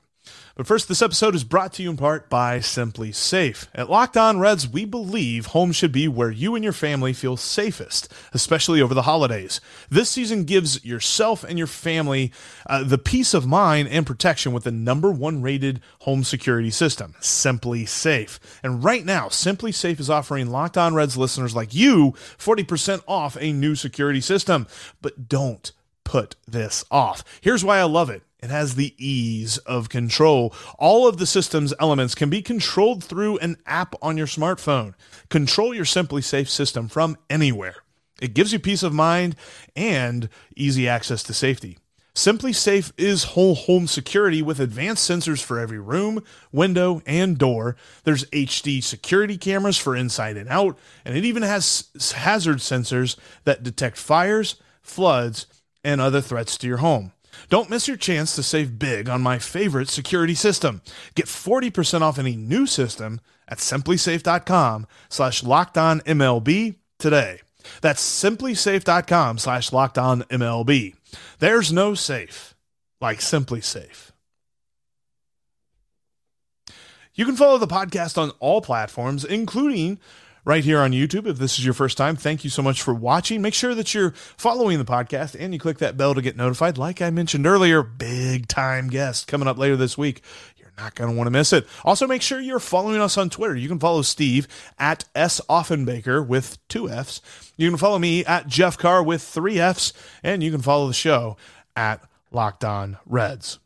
But 0.56 0.68
first, 0.68 0.88
this 0.88 1.02
episode 1.02 1.36
is 1.36 1.44
brought 1.44 1.74
to 1.74 1.84
you 1.84 1.89
in 1.89 1.98
part 1.98 2.30
by 2.30 2.60
SimpliSafe. 2.60 3.68
At 3.76 3.89
Locked 3.89 4.15
On 4.15 4.39
Reds, 4.39 4.65
we 4.65 4.86
believe 4.86 5.48
home 5.48 5.74
should 5.74 5.91
be 5.91 6.08
where 6.08 6.32
you 6.32 6.56
and 6.56 6.63
your 6.63 6.72
family 6.72 7.12
feel 7.12 7.36
safest, 7.36 8.10
especially 8.32 8.82
over 8.82 8.94
the 8.94 9.02
holidays. 9.02 9.60
This 9.89 10.10
season 10.10 10.46
gives 10.46 10.84
yourself 10.86 11.44
and 11.44 11.58
your 11.58 11.68
family 11.68 12.32
uh, 12.68 12.86
the 12.86 12.98
peace 12.98 13.34
of 13.34 13.46
mind 13.46 13.89
and 13.89 14.08
protection 14.08 14.54
with 14.54 14.63
the 14.63 14.72
number 14.72 15.12
one 15.12 15.41
rated 15.41 15.82
home 16.00 16.24
security 16.24 16.72
system, 16.72 17.15
SimpliSafe. 17.20 18.39
And 18.63 18.82
right 18.82 19.04
now, 19.04 19.28
SimpliSafe 19.28 20.00
is 20.00 20.10
offering 20.10 20.52
Locked 20.52 20.78
On 20.78 20.94
Reds 20.94 21.18
listeners 21.18 21.54
like 21.54 21.74
you 21.74 22.13
40% 22.38 23.04
off 23.10 23.36
a 23.41 23.52
new 23.52 23.76
security 23.76 24.22
system. 24.22 24.68
But 25.02 25.28
don't 25.28 25.74
put 26.06 26.38
this 26.48 26.86
off. 26.89 27.26
Here's 27.41 27.65
why 27.65 27.80
I 27.80 27.84
love 27.84 28.10
it. 28.10 28.22
It 28.45 28.51
has 28.51 28.75
the 28.75 28.93
ease 29.03 29.58
of 29.58 29.89
control. 29.89 30.53
All 30.77 31.08
of 31.08 31.17
the 31.17 31.25
system's 31.25 31.73
elements 31.79 32.13
can 32.13 32.29
be 32.29 32.43
controlled 32.43 33.03
through 33.03 33.39
an 33.39 33.58
app 33.65 33.95
on 34.03 34.17
your 34.17 34.27
smartphone. 34.27 34.93
Control 35.29 35.73
your 35.73 35.84
SimpliSafe 35.84 36.47
system 36.47 36.88
from 36.88 37.17
anywhere. 37.27 37.77
It 38.21 38.36
gives 38.36 38.53
you 38.53 38.60
peace 38.60 38.84
of 38.84 38.93
mind 38.93 39.36
and 39.75 40.29
easy 40.55 40.88
access 40.88 41.23
to 41.23 41.34
safety. 41.34 41.79
SimpliSafe 42.13 42.91
is 42.99 43.23
whole 43.23 43.55
home 43.55 43.88
security 43.88 44.43
with 44.43 44.60
advanced 44.60 45.10
sensors 45.10 45.41
for 45.41 45.58
every 45.58 45.79
room, 45.79 46.23
window, 46.51 47.01
and 47.08 47.39
door. 47.39 47.75
There's 48.03 48.25
HD 48.25 48.84
security 48.84 49.39
cameras 49.39 49.79
for 49.79 49.95
inside 49.95 50.38
and 50.38 50.49
out, 50.49 50.77
and 51.03 51.17
it 51.17 51.25
even 51.25 51.41
has 51.41 51.89
hazard 52.15 52.58
sensors 52.58 53.17
that 53.45 53.63
detect 53.63 53.97
fires, 53.97 54.58
floods, 54.84 55.47
and 55.84 55.99
other 55.99 56.21
threats 56.21 56.60
to 56.60 56.67
your 56.67 56.77
home. 56.77 57.12
Don't 57.50 57.69
miss 57.69 57.88
your 57.88 57.98
chance 57.98 58.36
to 58.36 58.43
save 58.43 58.80
big 58.80 59.10
on 59.10 59.21
my 59.21 59.39
favorite 59.39 59.89
security 59.89 60.36
system. 60.36 60.82
Get 61.15 61.26
40% 61.26 62.02
off 62.02 62.19
any 62.19 62.36
new 62.36 62.65
system 62.65 63.21
at 63.48 63.60
simplisafe.com 63.60 64.88
slash 65.10 65.43
MLB 66.02 66.76
today. 66.98 67.41
That's 67.82 68.02
simplisafe.com 68.02 69.38
slash 69.38 69.69
MLB. 69.69 70.95
There's 71.39 71.71
no 71.71 71.93
safe 71.93 72.56
like 73.02 73.19
SimpliSafe. 73.19 74.12
You 77.13 77.26
can 77.26 77.38
follow 77.38 77.58
the 77.58 77.67
podcast 77.67 78.17
on 78.17 78.32
all 78.41 78.62
platforms, 78.62 79.24
including 79.24 80.00
right 80.45 80.63
here 80.63 80.79
on 80.79 80.91
YouTube. 80.91 81.27
If 81.27 81.38
this 81.38 81.60
is 81.60 81.65
your 81.65 81.73
first 81.73 81.97
time, 81.97 82.15
thank 82.15 82.43
you 82.43 82.49
so 82.49 82.62
much 82.62 82.81
for 82.81 82.93
watching. 82.93 83.41
Make 83.41 83.53
sure 83.53 83.75
that 83.75 83.93
you're 83.93 84.12
following 84.12 84.77
the 84.77 84.86
podcast 84.86 85.36
and 85.38 85.53
you 85.53 85.60
click 85.60 85.79
that 85.79 85.97
bell 85.97 86.13
to 86.13 86.21
get 86.21 86.38
notified. 86.38 86.77
Like 86.77 87.01
I 87.01 87.10
mentioned 87.10 87.45
earlier, 87.45 87.84
big 87.84 88.47
time 88.47 88.88
guest 88.88 89.27
coming 89.27 89.47
up 89.47 89.58
later 89.58 89.75
this 89.75 89.97
week. 89.97 90.21
You're 90.58 90.71
not 90.77 90.95
going 90.95 91.10
to 91.10 91.17
want 91.17 91.27
to 91.27 91.31
miss 91.31 91.51
it. 91.51 91.67
Also, 91.84 92.08
make 92.08 92.21
sure 92.21 92.39
you're 92.39 92.60
following 92.60 93.01
us 93.01 93.17
on 93.17 93.29
Twitter. 93.29 93.55
You 93.55 93.67
can 93.67 93.79
follow 93.79 94.03
Steve 94.03 94.47
at 94.79 95.03
S. 95.15 95.41
Offenbaker 95.49 96.25
with 96.25 96.65
two 96.67 96.89
F's. 96.89 97.21
You 97.58 97.69
can 97.69 97.77
follow 97.77 97.99
me 97.99 98.23
at 98.25 98.47
Jeff 98.47 98.77
Carr 98.77 99.03
with 99.03 99.21
three 99.21 99.60
F's. 99.60 99.93
And 100.23 100.43
you 100.43 100.51
can 100.51 100.62
follow 100.62 100.88
the 100.88 100.93
show 100.93 101.38
at 101.75 102.01
Locked 102.31 102.63
On 102.63 102.97
Reds. 103.05 103.60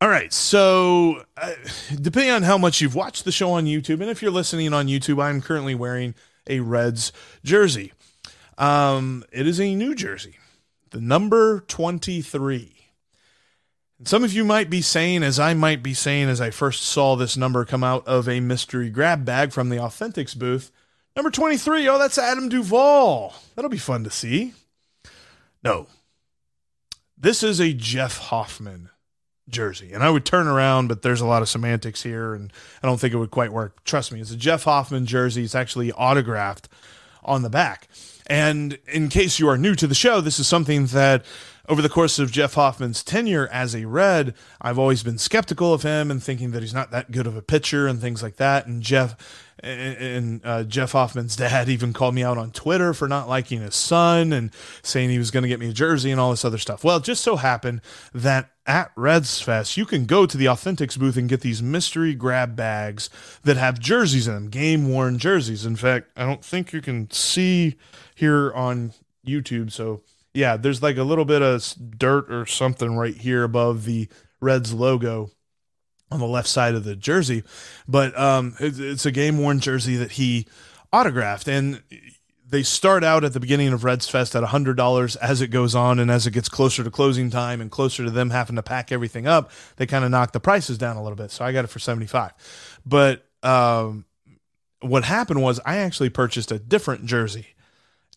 All 0.00 0.08
right. 0.10 0.32
So, 0.32 1.24
uh, 1.38 1.52
depending 2.00 2.30
on 2.30 2.42
how 2.42 2.58
much 2.58 2.80
you've 2.80 2.94
watched 2.94 3.24
the 3.24 3.32
show 3.32 3.52
on 3.52 3.64
YouTube, 3.64 4.00
and 4.00 4.10
if 4.10 4.20
you're 4.20 4.30
listening 4.30 4.74
on 4.74 4.88
YouTube, 4.88 5.22
I'm 5.22 5.40
currently 5.40 5.74
wearing 5.74 6.14
a 6.46 6.60
Reds 6.60 7.12
jersey. 7.42 7.92
Um, 8.58 9.24
it 9.32 9.46
is 9.46 9.58
a 9.58 9.74
new 9.74 9.94
jersey, 9.94 10.36
the 10.90 11.00
number 11.00 11.60
23. 11.60 12.72
And 13.98 14.06
some 14.06 14.22
of 14.22 14.34
you 14.34 14.44
might 14.44 14.68
be 14.68 14.82
saying, 14.82 15.22
as 15.22 15.38
I 15.38 15.54
might 15.54 15.82
be 15.82 15.94
saying, 15.94 16.28
as 16.28 16.42
I 16.42 16.50
first 16.50 16.82
saw 16.82 17.16
this 17.16 17.36
number 17.36 17.64
come 17.64 17.82
out 17.82 18.06
of 18.06 18.28
a 18.28 18.40
mystery 18.40 18.90
grab 18.90 19.24
bag 19.24 19.52
from 19.52 19.70
the 19.70 19.76
Authentics 19.76 20.36
booth, 20.36 20.70
number 21.16 21.30
23. 21.30 21.88
Oh, 21.88 21.98
that's 21.98 22.18
Adam 22.18 22.50
Duvall. 22.50 23.34
That'll 23.54 23.70
be 23.70 23.78
fun 23.78 24.04
to 24.04 24.10
see. 24.10 24.52
No, 25.64 25.86
this 27.16 27.42
is 27.42 27.60
a 27.60 27.72
Jeff 27.72 28.18
Hoffman 28.18 28.90
jersey. 29.48 29.92
And 29.92 30.02
I 30.02 30.10
would 30.10 30.24
turn 30.24 30.46
around, 30.46 30.88
but 30.88 31.02
there's 31.02 31.20
a 31.20 31.26
lot 31.26 31.42
of 31.42 31.48
semantics 31.48 32.02
here, 32.02 32.34
and 32.34 32.52
I 32.82 32.86
don't 32.86 32.98
think 32.98 33.14
it 33.14 33.18
would 33.18 33.30
quite 33.30 33.52
work. 33.52 33.84
Trust 33.84 34.12
me, 34.12 34.20
it's 34.20 34.30
a 34.30 34.36
Jeff 34.36 34.64
Hoffman 34.64 35.06
jersey. 35.06 35.44
It's 35.44 35.54
actually 35.54 35.92
autographed 35.92 36.68
on 37.22 37.42
the 37.42 37.50
back. 37.50 37.88
And 38.26 38.78
in 38.92 39.08
case 39.08 39.38
you 39.38 39.48
are 39.48 39.58
new 39.58 39.74
to 39.76 39.86
the 39.86 39.94
show, 39.94 40.20
this 40.20 40.38
is 40.38 40.48
something 40.48 40.86
that 40.86 41.24
over 41.68 41.82
the 41.82 41.88
course 41.88 42.18
of 42.18 42.30
Jeff 42.30 42.54
Hoffman's 42.54 43.02
tenure 43.02 43.48
as 43.48 43.74
a 43.74 43.84
Red, 43.84 44.34
I've 44.60 44.78
always 44.78 45.02
been 45.02 45.18
skeptical 45.18 45.72
of 45.72 45.82
him 45.82 46.10
and 46.10 46.22
thinking 46.22 46.52
that 46.52 46.62
he's 46.62 46.74
not 46.74 46.90
that 46.92 47.10
good 47.10 47.26
of 47.26 47.36
a 47.36 47.42
pitcher 47.42 47.86
and 47.86 48.00
things 48.00 48.22
like 48.22 48.36
that. 48.36 48.66
And 48.66 48.82
Jeff 48.82 49.16
and 49.60 50.40
uh, 50.44 50.64
Jeff 50.64 50.92
Hoffman's 50.92 51.36
dad 51.36 51.68
even 51.68 51.92
called 51.92 52.14
me 52.14 52.22
out 52.22 52.38
on 52.38 52.50
Twitter 52.50 52.94
for 52.94 53.08
not 53.08 53.28
liking 53.28 53.60
his 53.60 53.74
son 53.74 54.32
and 54.32 54.50
saying 54.82 55.10
he 55.10 55.18
was 55.18 55.30
going 55.30 55.42
to 55.42 55.48
get 55.48 55.60
me 55.60 55.70
a 55.70 55.72
jersey 55.72 56.10
and 56.10 56.20
all 56.20 56.30
this 56.30 56.44
other 56.44 56.58
stuff. 56.58 56.84
Well, 56.84 56.98
it 56.98 57.04
just 57.04 57.22
so 57.22 57.36
happened 57.36 57.80
that 58.14 58.50
at 58.66 58.90
Reds 58.96 59.40
Fest, 59.40 59.76
you 59.76 59.86
can 59.86 60.06
go 60.06 60.26
to 60.26 60.36
the 60.36 60.46
Authentics 60.46 60.98
booth 60.98 61.16
and 61.16 61.28
get 61.28 61.40
these 61.40 61.62
mystery 61.62 62.14
grab 62.14 62.56
bags 62.56 63.08
that 63.44 63.56
have 63.56 63.78
jerseys 63.78 64.26
in 64.26 64.34
them, 64.34 64.48
game 64.48 64.88
worn 64.88 65.18
jerseys. 65.18 65.64
In 65.64 65.76
fact, 65.76 66.10
I 66.16 66.24
don't 66.24 66.44
think 66.44 66.72
you 66.72 66.80
can 66.80 67.10
see 67.10 67.76
here 68.14 68.52
on 68.52 68.92
YouTube. 69.26 69.72
So, 69.72 70.02
yeah, 70.34 70.56
there's 70.56 70.82
like 70.82 70.96
a 70.96 71.04
little 71.04 71.24
bit 71.24 71.42
of 71.42 71.74
dirt 71.96 72.32
or 72.32 72.46
something 72.46 72.96
right 72.96 73.16
here 73.16 73.44
above 73.44 73.84
the 73.84 74.08
Reds 74.40 74.74
logo 74.74 75.30
on 76.10 76.20
the 76.20 76.26
left 76.26 76.48
side 76.48 76.74
of 76.74 76.84
the 76.84 76.94
jersey, 76.94 77.42
but 77.88 78.16
um, 78.18 78.54
it's 78.60 79.06
a 79.06 79.10
game 79.10 79.38
worn 79.38 79.58
jersey 79.58 79.96
that 79.96 80.12
he 80.12 80.46
autographed, 80.92 81.48
and 81.48 81.82
they 82.48 82.62
start 82.62 83.02
out 83.02 83.24
at 83.24 83.32
the 83.32 83.40
beginning 83.40 83.72
of 83.72 83.84
Reds 83.84 84.08
Fest 84.08 84.36
at 84.36 84.42
hundred 84.44 84.76
dollars. 84.76 85.16
As 85.16 85.40
it 85.40 85.48
goes 85.48 85.74
on, 85.74 85.98
and 85.98 86.10
as 86.10 86.26
it 86.26 86.32
gets 86.32 86.48
closer 86.48 86.84
to 86.84 86.90
closing 86.90 87.30
time 87.30 87.60
and 87.60 87.70
closer 87.70 88.04
to 88.04 88.10
them 88.10 88.30
having 88.30 88.56
to 88.56 88.62
pack 88.62 88.92
everything 88.92 89.26
up, 89.26 89.50
they 89.76 89.86
kind 89.86 90.04
of 90.04 90.10
knock 90.10 90.32
the 90.32 90.40
prices 90.40 90.78
down 90.78 90.96
a 90.96 91.02
little 91.02 91.16
bit. 91.16 91.30
So 91.30 91.44
I 91.44 91.52
got 91.52 91.64
it 91.64 91.68
for 91.68 91.78
seventy 91.78 92.06
five, 92.06 92.32
but 92.84 93.26
um, 93.42 94.04
what 94.80 95.04
happened 95.04 95.42
was 95.42 95.60
I 95.66 95.78
actually 95.78 96.10
purchased 96.10 96.52
a 96.52 96.58
different 96.58 97.06
jersey, 97.06 97.48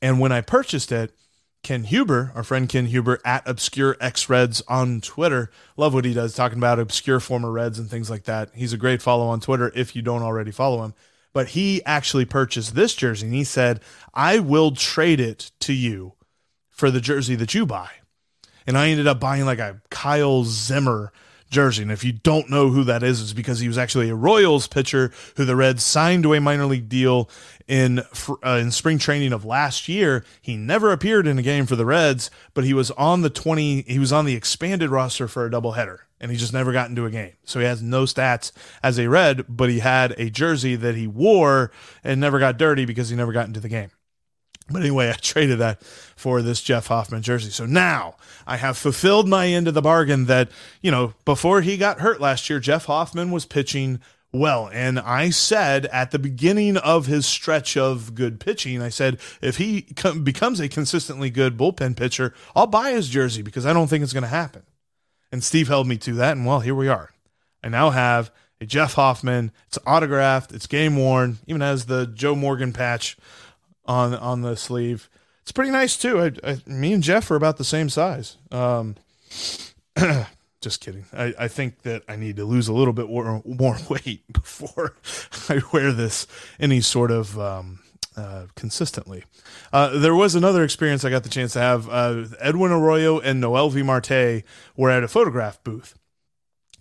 and 0.01 0.19
when 0.19 0.31
I 0.31 0.41
purchased 0.41 0.91
it 0.91 1.13
Ken 1.61 1.83
Huber, 1.83 2.31
our 2.35 2.43
friend 2.43 2.69
Ken 2.69 2.85
Huber 2.85 3.19
at 3.25 3.47
Obscure 3.47 3.97
X 3.99 4.29
Reds 4.29 4.61
on 4.67 5.01
Twitter. 5.01 5.51
Love 5.75 5.93
what 5.93 6.05
he 6.05 6.13
does, 6.13 6.33
talking 6.33 6.57
about 6.57 6.79
obscure 6.79 7.19
former 7.19 7.51
Reds 7.51 7.77
and 7.79 7.89
things 7.89 8.09
like 8.09 8.23
that. 8.23 8.49
He's 8.53 8.73
a 8.73 8.77
great 8.77 9.01
follow 9.01 9.27
on 9.27 9.39
Twitter 9.39 9.71
if 9.75 9.95
you 9.95 10.01
don't 10.01 10.21
already 10.21 10.51
follow 10.51 10.83
him. 10.83 10.93
But 11.33 11.49
he 11.49 11.83
actually 11.85 12.25
purchased 12.25 12.75
this 12.75 12.95
jersey 12.95 13.27
and 13.27 13.35
he 13.35 13.43
said, 13.43 13.81
I 14.13 14.39
will 14.39 14.71
trade 14.71 15.19
it 15.19 15.51
to 15.61 15.73
you 15.73 16.13
for 16.69 16.89
the 16.89 17.01
jersey 17.01 17.35
that 17.35 17.53
you 17.53 17.65
buy. 17.65 17.89
And 18.65 18.77
I 18.77 18.89
ended 18.89 19.07
up 19.07 19.19
buying 19.19 19.45
like 19.45 19.59
a 19.59 19.81
Kyle 19.89 20.43
Zimmer 20.43 21.11
jersey. 21.49 21.83
And 21.83 21.91
if 21.91 22.03
you 22.03 22.11
don't 22.11 22.49
know 22.49 22.69
who 22.69 22.83
that 22.83 23.03
is, 23.03 23.21
it's 23.21 23.33
because 23.33 23.59
he 23.59 23.67
was 23.67 23.77
actually 23.77 24.09
a 24.09 24.15
Royals 24.15 24.67
pitcher 24.67 25.11
who 25.35 25.45
the 25.45 25.55
Reds 25.55 25.83
signed 25.83 26.23
to 26.23 26.33
a 26.33 26.41
minor 26.41 26.65
league 26.65 26.89
deal 26.89 27.29
in 27.67 27.99
uh, 28.43 28.59
in 28.61 28.71
spring 28.71 28.97
training 28.97 29.33
of 29.33 29.45
last 29.45 29.87
year. 29.87 30.23
He 30.41 30.57
never 30.57 30.91
appeared 30.91 31.27
in 31.27 31.39
a 31.39 31.43
game 31.43 31.65
for 31.65 31.75
the 31.75 31.85
Reds, 31.85 32.29
but 32.53 32.63
he 32.63 32.73
was 32.73 32.91
on 32.91 33.21
the 33.21 33.29
20 33.29 33.83
he 33.83 33.99
was 33.99 34.13
on 34.13 34.25
the 34.25 34.35
expanded 34.35 34.89
roster 34.89 35.27
for 35.27 35.45
a 35.45 35.49
doubleheader 35.49 35.99
and 36.19 36.31
he 36.31 36.37
just 36.37 36.53
never 36.53 36.71
got 36.71 36.89
into 36.89 37.05
a 37.05 37.11
game. 37.11 37.33
So 37.43 37.59
he 37.59 37.65
has 37.65 37.81
no 37.81 38.03
stats 38.03 38.51
as 38.83 38.99
a 38.99 39.07
Red, 39.07 39.45
but 39.47 39.69
he 39.69 39.79
had 39.79 40.13
a 40.17 40.29
jersey 40.29 40.75
that 40.75 40.95
he 40.95 41.07
wore 41.07 41.71
and 42.03 42.19
never 42.19 42.39
got 42.39 42.57
dirty 42.57 42.85
because 42.85 43.09
he 43.09 43.15
never 43.15 43.31
got 43.31 43.47
into 43.47 43.59
the 43.59 43.69
game. 43.69 43.91
But 44.71 44.81
anyway, 44.81 45.09
I 45.09 45.13
traded 45.21 45.59
that 45.59 45.81
for 45.83 46.41
this 46.41 46.61
Jeff 46.61 46.87
Hoffman 46.87 47.21
jersey. 47.21 47.49
So 47.49 47.65
now 47.65 48.15
I 48.45 48.57
have 48.57 48.77
fulfilled 48.77 49.27
my 49.27 49.47
end 49.47 49.67
of 49.67 49.73
the 49.73 49.81
bargain 49.81 50.25
that, 50.25 50.49
you 50.81 50.91
know, 50.91 51.13
before 51.25 51.61
he 51.61 51.77
got 51.77 51.99
hurt 51.99 52.21
last 52.21 52.49
year, 52.49 52.59
Jeff 52.59 52.85
Hoffman 52.85 53.31
was 53.31 53.45
pitching 53.45 53.99
well. 54.31 54.69
And 54.71 54.99
I 54.99 55.31
said 55.31 55.87
at 55.87 56.11
the 56.11 56.19
beginning 56.19 56.77
of 56.77 57.07
his 57.07 57.25
stretch 57.25 57.75
of 57.75 58.13
good 58.13 58.39
pitching, 58.39 58.81
I 58.81 58.89
said, 58.89 59.19
if 59.41 59.57
he 59.57 59.81
com- 59.81 60.23
becomes 60.23 60.59
a 60.59 60.69
consistently 60.69 61.29
good 61.29 61.57
bullpen 61.57 61.95
pitcher, 61.95 62.33
I'll 62.55 62.67
buy 62.67 62.91
his 62.91 63.09
jersey 63.09 63.41
because 63.41 63.65
I 63.65 63.73
don't 63.73 63.87
think 63.87 64.03
it's 64.03 64.13
going 64.13 64.23
to 64.23 64.27
happen. 64.27 64.63
And 65.31 65.43
Steve 65.43 65.67
held 65.67 65.87
me 65.87 65.97
to 65.97 66.13
that. 66.15 66.35
And 66.37 66.45
well, 66.45 66.59
here 66.59 66.75
we 66.75 66.87
are. 66.87 67.11
I 67.63 67.69
now 67.69 67.91
have 67.91 68.31
a 68.61 68.65
Jeff 68.65 68.93
Hoffman. 68.93 69.51
It's 69.67 69.77
autographed, 69.85 70.51
it's 70.51 70.67
game 70.67 70.95
worn, 70.95 71.39
even 71.47 71.61
has 71.61 71.85
the 71.85 72.07
Joe 72.07 72.35
Morgan 72.35 72.73
patch 72.73 73.17
on 73.85 74.13
on 74.13 74.41
the 74.41 74.55
sleeve. 74.55 75.09
It's 75.41 75.51
pretty 75.51 75.71
nice 75.71 75.97
too. 75.97 76.19
I, 76.21 76.31
I, 76.43 76.57
me 76.67 76.93
and 76.93 77.01
Jeff 77.03 77.31
are 77.31 77.35
about 77.35 77.57
the 77.57 77.63
same 77.63 77.89
size. 77.89 78.37
Um, 78.51 78.95
just 80.61 80.81
kidding. 80.81 81.05
I, 81.13 81.33
I 81.39 81.47
think 81.47 81.81
that 81.83 82.03
I 82.07 82.15
need 82.15 82.35
to 82.35 82.45
lose 82.45 82.67
a 82.67 82.73
little 82.73 82.93
bit 82.93 83.09
more, 83.09 83.41
more 83.45 83.77
weight 83.89 84.21
before 84.31 84.93
I 85.49 85.61
wear 85.73 85.91
this 85.91 86.27
any 86.59 86.81
sort 86.81 87.11
of 87.11 87.39
um, 87.39 87.79
uh, 88.19 88.47
consistently. 88.55 89.23
Uh, 89.73 89.97
there 89.97 90.15
was 90.15 90.35
another 90.35 90.63
experience 90.63 91.03
I 91.03 91.09
got 91.09 91.23
the 91.23 91.29
chance 91.29 91.53
to 91.53 91.59
have. 91.59 91.89
Uh, 91.89 92.25
Edwin 92.39 92.71
Arroyo 92.71 93.19
and 93.19 93.41
Noelvi 93.41 93.83
Marte 93.83 94.43
were 94.75 94.89
at 94.89 95.03
a 95.03 95.07
photograph 95.07 95.63
booth 95.63 95.97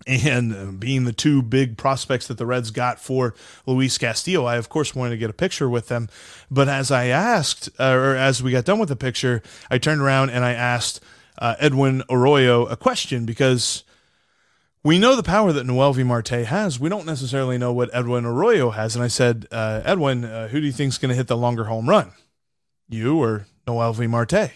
and 0.07 0.55
uh, 0.55 0.67
being 0.73 1.05
the 1.05 1.13
two 1.13 1.43
big 1.43 1.77
prospects 1.77 2.27
that 2.29 2.39
the 2.39 2.47
Reds 2.47 2.71
got 2.71 3.01
for 3.01 3.35
Luis 3.67 3.99
Castillo, 3.99 4.45
I 4.45 4.57
of 4.57 4.69
course 4.69 4.95
wanted 4.95 5.11
to 5.11 5.17
get 5.19 5.31
a 5.31 5.35
picture 5.35 5.69
with 5.69 5.89
them. 5.89 6.09
But 6.51 6.69
as 6.69 6.91
I 6.91 7.07
asked, 7.07 7.69
uh, 7.79 7.93
or 7.93 8.17
as 8.17 8.43
we 8.43 8.53
got 8.53 8.65
done 8.65 8.79
with 8.79 8.89
the 8.89 8.97
picture, 8.97 9.43
I 9.71 9.79
turned 9.79 10.01
around 10.01 10.31
and 10.31 10.45
I 10.45 10.53
asked 10.53 11.01
uh, 11.39 11.57
Edwin 11.59 12.03
Arroyo 12.09 12.67
a 12.67 12.77
question 12.77 13.25
because 13.27 13.85
we 14.89 14.99
know 14.99 15.15
the 15.15 15.23
power 15.23 15.53
that 15.53 15.67
Noelvi 15.67 16.03
Marte 16.03 16.47
has. 16.47 16.81
We 16.81 16.89
don't 16.89 17.05
necessarily 17.05 17.59
know 17.59 17.75
what 17.75 17.91
Edwin 17.93 18.25
Arroyo 18.25 18.71
has. 18.71 18.97
And 18.97 19.05
I 19.05 19.09
said, 19.09 19.47
uh, 19.53 19.83
Edwin, 19.85 20.25
uh, 20.25 20.49
who 20.49 20.63
do 20.63 20.67
you 20.67 20.73
think 20.73 20.89
is 20.89 20.97
going 20.97 21.11
to 21.11 21.15
hit 21.15 21.27
the 21.27 21.37
longer 21.37 21.65
home 21.65 21.87
run? 21.87 22.13
You 22.89 23.23
or 23.23 23.47
Noelvi 23.67 24.09
Marte? 24.09 24.51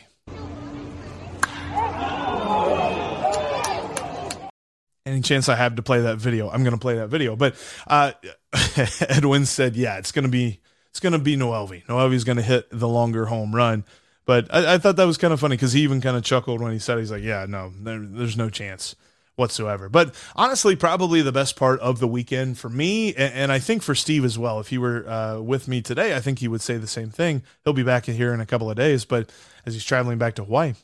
any 5.04 5.20
chance 5.20 5.50
I 5.50 5.56
have 5.56 5.76
to 5.76 5.82
play 5.82 6.00
that 6.00 6.16
video, 6.16 6.48
I'm 6.48 6.62
going 6.62 6.72
to 6.72 6.80
play 6.80 6.94
that 6.94 7.08
video. 7.08 7.36
But 7.36 7.54
uh, 7.86 8.12
Edwin 9.10 9.44
said, 9.44 9.76
yeah, 9.76 9.98
it's 9.98 10.12
going 10.12 10.24
to 10.24 10.30
be 10.30 10.60
it's 10.88 11.00
going 11.00 11.12
to 11.12 11.18
be 11.18 11.36
Noelvi. 11.36 11.84
Noelvi's 11.84 12.24
going 12.24 12.36
to 12.36 12.42
hit 12.42 12.68
the 12.70 12.88
longer 12.88 13.26
home 13.26 13.54
run. 13.54 13.84
But 14.24 14.46
I, 14.54 14.74
I 14.74 14.78
thought 14.78 14.96
that 14.96 15.04
was 15.04 15.18
kind 15.18 15.34
of 15.34 15.40
funny 15.40 15.56
because 15.56 15.74
he 15.74 15.82
even 15.82 16.00
kind 16.00 16.16
of 16.16 16.24
chuckled 16.24 16.62
when 16.62 16.72
he 16.72 16.78
said, 16.78 16.96
he's 16.96 17.10
like, 17.10 17.22
yeah, 17.22 17.44
no, 17.46 17.70
there, 17.82 17.98
there's 18.00 18.38
no 18.38 18.48
chance 18.48 18.96
whatsoever. 19.42 19.88
But 19.88 20.14
honestly, 20.36 20.76
probably 20.76 21.20
the 21.20 21.32
best 21.32 21.56
part 21.56 21.80
of 21.80 21.98
the 21.98 22.06
weekend 22.06 22.58
for 22.58 22.68
me, 22.68 23.12
and, 23.14 23.50
I 23.50 23.58
think 23.58 23.82
for 23.82 23.94
Steve 23.94 24.24
as 24.24 24.38
well. 24.38 24.60
If 24.60 24.68
he 24.68 24.78
were 24.78 25.06
uh, 25.08 25.40
with 25.40 25.66
me 25.66 25.82
today, 25.82 26.14
I 26.14 26.20
think 26.20 26.38
he 26.38 26.46
would 26.46 26.60
say 26.60 26.76
the 26.76 26.86
same 26.86 27.10
thing. 27.10 27.42
He'll 27.64 27.72
be 27.72 27.82
back 27.82 28.06
here 28.06 28.32
in 28.32 28.40
a 28.40 28.46
couple 28.46 28.70
of 28.70 28.76
days, 28.76 29.04
but 29.04 29.30
as 29.66 29.74
he's 29.74 29.84
traveling 29.84 30.16
back 30.16 30.36
to 30.36 30.44
Hawaii. 30.44 30.74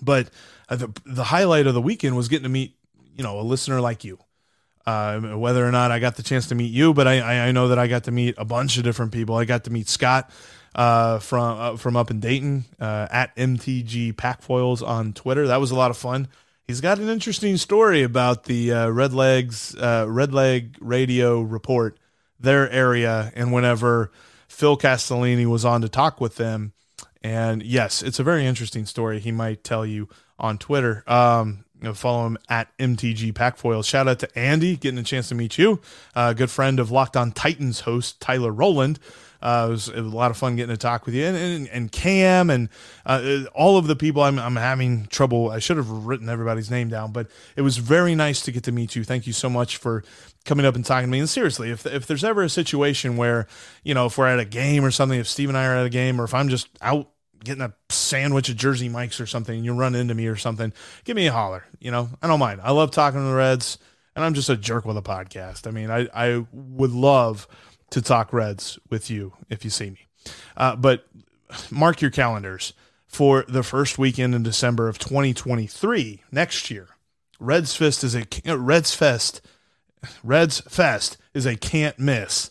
But 0.00 0.30
uh, 0.70 0.76
the, 0.76 1.00
the 1.04 1.24
highlight 1.24 1.66
of 1.66 1.74
the 1.74 1.82
weekend 1.82 2.16
was 2.16 2.28
getting 2.28 2.44
to 2.44 2.48
meet 2.48 2.76
you 3.14 3.22
know 3.22 3.38
a 3.38 3.42
listener 3.42 3.80
like 3.80 4.04
you. 4.04 4.18
Uh, 4.86 5.20
whether 5.36 5.66
or 5.66 5.72
not 5.72 5.90
I 5.90 5.98
got 5.98 6.14
the 6.14 6.22
chance 6.22 6.46
to 6.48 6.54
meet 6.54 6.72
you, 6.72 6.94
but 6.94 7.08
I, 7.08 7.48
I 7.48 7.52
know 7.52 7.68
that 7.68 7.78
I 7.78 7.88
got 7.88 8.04
to 8.04 8.12
meet 8.12 8.36
a 8.38 8.44
bunch 8.44 8.78
of 8.78 8.84
different 8.84 9.10
people. 9.10 9.34
I 9.34 9.44
got 9.44 9.64
to 9.64 9.70
meet 9.70 9.88
Scott 9.88 10.30
uh, 10.76 11.18
from 11.18 11.58
uh, 11.58 11.76
from 11.76 11.96
up 11.96 12.10
in 12.10 12.20
Dayton 12.20 12.64
uh, 12.78 13.08
at 13.10 13.34
MTG 13.36 14.14
Packfoils 14.14 14.86
on 14.86 15.12
Twitter. 15.12 15.48
That 15.48 15.60
was 15.60 15.72
a 15.72 15.76
lot 15.76 15.90
of 15.90 15.96
fun. 15.96 16.28
He's 16.66 16.80
got 16.80 16.98
an 16.98 17.08
interesting 17.08 17.56
story 17.56 18.02
about 18.02 18.44
the 18.44 18.72
uh, 18.72 18.88
Red 18.88 19.12
Legs 19.12 19.74
uh, 19.76 20.06
Red 20.08 20.32
Leg 20.32 20.76
Radio 20.80 21.40
report, 21.40 21.98
their 22.38 22.70
area, 22.70 23.32
and 23.34 23.52
whenever 23.52 24.10
Phil 24.48 24.76
Castellini 24.76 25.46
was 25.46 25.64
on 25.64 25.82
to 25.82 25.88
talk 25.88 26.20
with 26.20 26.36
them. 26.36 26.72
And 27.22 27.62
yes, 27.62 28.02
it's 28.02 28.18
a 28.18 28.24
very 28.24 28.46
interesting 28.46 28.86
story. 28.86 29.18
He 29.18 29.32
might 29.32 29.64
tell 29.64 29.84
you 29.84 30.08
on 30.38 30.58
Twitter. 30.58 31.02
Um, 31.06 31.64
you 31.80 31.88
know, 31.88 31.94
follow 31.94 32.26
him 32.26 32.38
at 32.48 32.76
MTG 32.78 33.32
Packfoil. 33.32 33.84
Shout 33.84 34.08
out 34.08 34.18
to 34.20 34.38
Andy, 34.38 34.76
getting 34.76 34.98
a 34.98 35.02
chance 35.02 35.28
to 35.28 35.34
meet 35.34 35.58
you. 35.58 35.80
Uh, 36.14 36.32
good 36.32 36.50
friend 36.50 36.80
of 36.80 36.90
Locked 36.90 37.16
On 37.16 37.32
Titans 37.32 37.80
host 37.80 38.20
Tyler 38.20 38.50
Rowland. 38.50 38.98
Uh, 39.42 39.66
it, 39.68 39.70
was, 39.70 39.88
it, 39.88 40.00
was, 40.00 40.12
a 40.12 40.16
lot 40.16 40.30
of 40.30 40.36
fun 40.36 40.56
getting 40.56 40.74
to 40.74 40.78
talk 40.78 41.06
with 41.06 41.14
you 41.14 41.24
and, 41.24 41.36
and, 41.36 41.68
and 41.68 41.92
Cam 41.92 42.50
and 42.50 42.68
uh, 43.04 43.42
all 43.54 43.76
of 43.76 43.86
the 43.86 43.96
people. 43.96 44.22
I'm, 44.22 44.38
I'm 44.38 44.56
having 44.56 45.06
trouble. 45.06 45.50
I 45.50 45.58
should 45.58 45.76
have 45.76 45.88
written 45.88 46.28
everybody's 46.28 46.70
name 46.70 46.88
down, 46.88 47.12
but 47.12 47.28
it 47.54 47.62
was 47.62 47.76
very 47.76 48.14
nice 48.14 48.40
to 48.42 48.52
get 48.52 48.64
to 48.64 48.72
meet 48.72 48.96
you. 48.96 49.04
Thank 49.04 49.26
you 49.26 49.32
so 49.32 49.50
much 49.50 49.76
for 49.76 50.02
coming 50.44 50.64
up 50.64 50.74
and 50.74 50.84
talking 50.84 51.08
to 51.08 51.10
me. 51.10 51.18
And 51.18 51.28
seriously, 51.28 51.70
if, 51.70 51.84
if 51.86 52.06
there's 52.06 52.24
ever 52.24 52.42
a 52.42 52.48
situation 52.48 53.16
where, 53.16 53.46
you 53.82 53.94
know, 53.94 54.06
if 54.06 54.16
we're 54.16 54.28
at 54.28 54.38
a 54.38 54.44
game 54.44 54.84
or 54.84 54.90
something, 54.90 55.18
if 55.18 55.28
Steve 55.28 55.48
and 55.48 55.58
I 55.58 55.66
are 55.66 55.76
at 55.76 55.86
a 55.86 55.90
game, 55.90 56.20
or 56.20 56.24
if 56.24 56.34
I'm 56.34 56.48
just 56.48 56.68
out 56.80 57.10
getting 57.44 57.62
a 57.62 57.74
sandwich 57.90 58.50
at 58.50 58.56
Jersey 58.56 58.88
Mike's 58.88 59.20
or 59.20 59.26
something, 59.26 59.62
you 59.62 59.74
run 59.74 59.94
into 59.94 60.14
me 60.14 60.26
or 60.26 60.36
something, 60.36 60.72
give 61.04 61.16
me 61.16 61.26
a 61.26 61.32
holler. 61.32 61.64
You 61.78 61.90
know, 61.90 62.08
I 62.22 62.26
don't 62.26 62.40
mind. 62.40 62.60
I 62.62 62.72
love 62.72 62.90
talking 62.90 63.20
to 63.20 63.26
the 63.26 63.34
Reds, 63.34 63.78
and 64.14 64.24
I'm 64.24 64.34
just 64.34 64.48
a 64.48 64.56
jerk 64.56 64.84
with 64.84 64.96
a 64.96 65.02
podcast. 65.02 65.66
I 65.66 65.70
mean, 65.70 65.90
I, 65.90 66.08
I 66.14 66.46
would 66.52 66.92
love 66.92 67.46
to 67.90 68.02
talk 68.02 68.32
Reds 68.32 68.78
with 68.90 69.10
you 69.10 69.32
if 69.48 69.64
you 69.64 69.70
see 69.70 69.90
me. 69.90 70.06
Uh, 70.56 70.76
but 70.76 71.06
mark 71.70 72.00
your 72.00 72.10
calendars 72.10 72.72
for 73.06 73.44
the 73.48 73.62
first 73.62 73.98
weekend 73.98 74.34
in 74.34 74.42
December 74.42 74.88
of 74.88 74.98
2023 74.98 76.22
next 76.30 76.70
year. 76.70 76.88
Reds 77.38 77.76
Fest 77.76 78.02
is 78.02 78.14
a 78.14 78.26
Reds 78.56 78.94
Fest. 78.94 79.40
Reds 80.22 80.60
Fest 80.60 81.16
is 81.34 81.46
a 81.46 81.56
can't 81.56 81.98
miss 81.98 82.50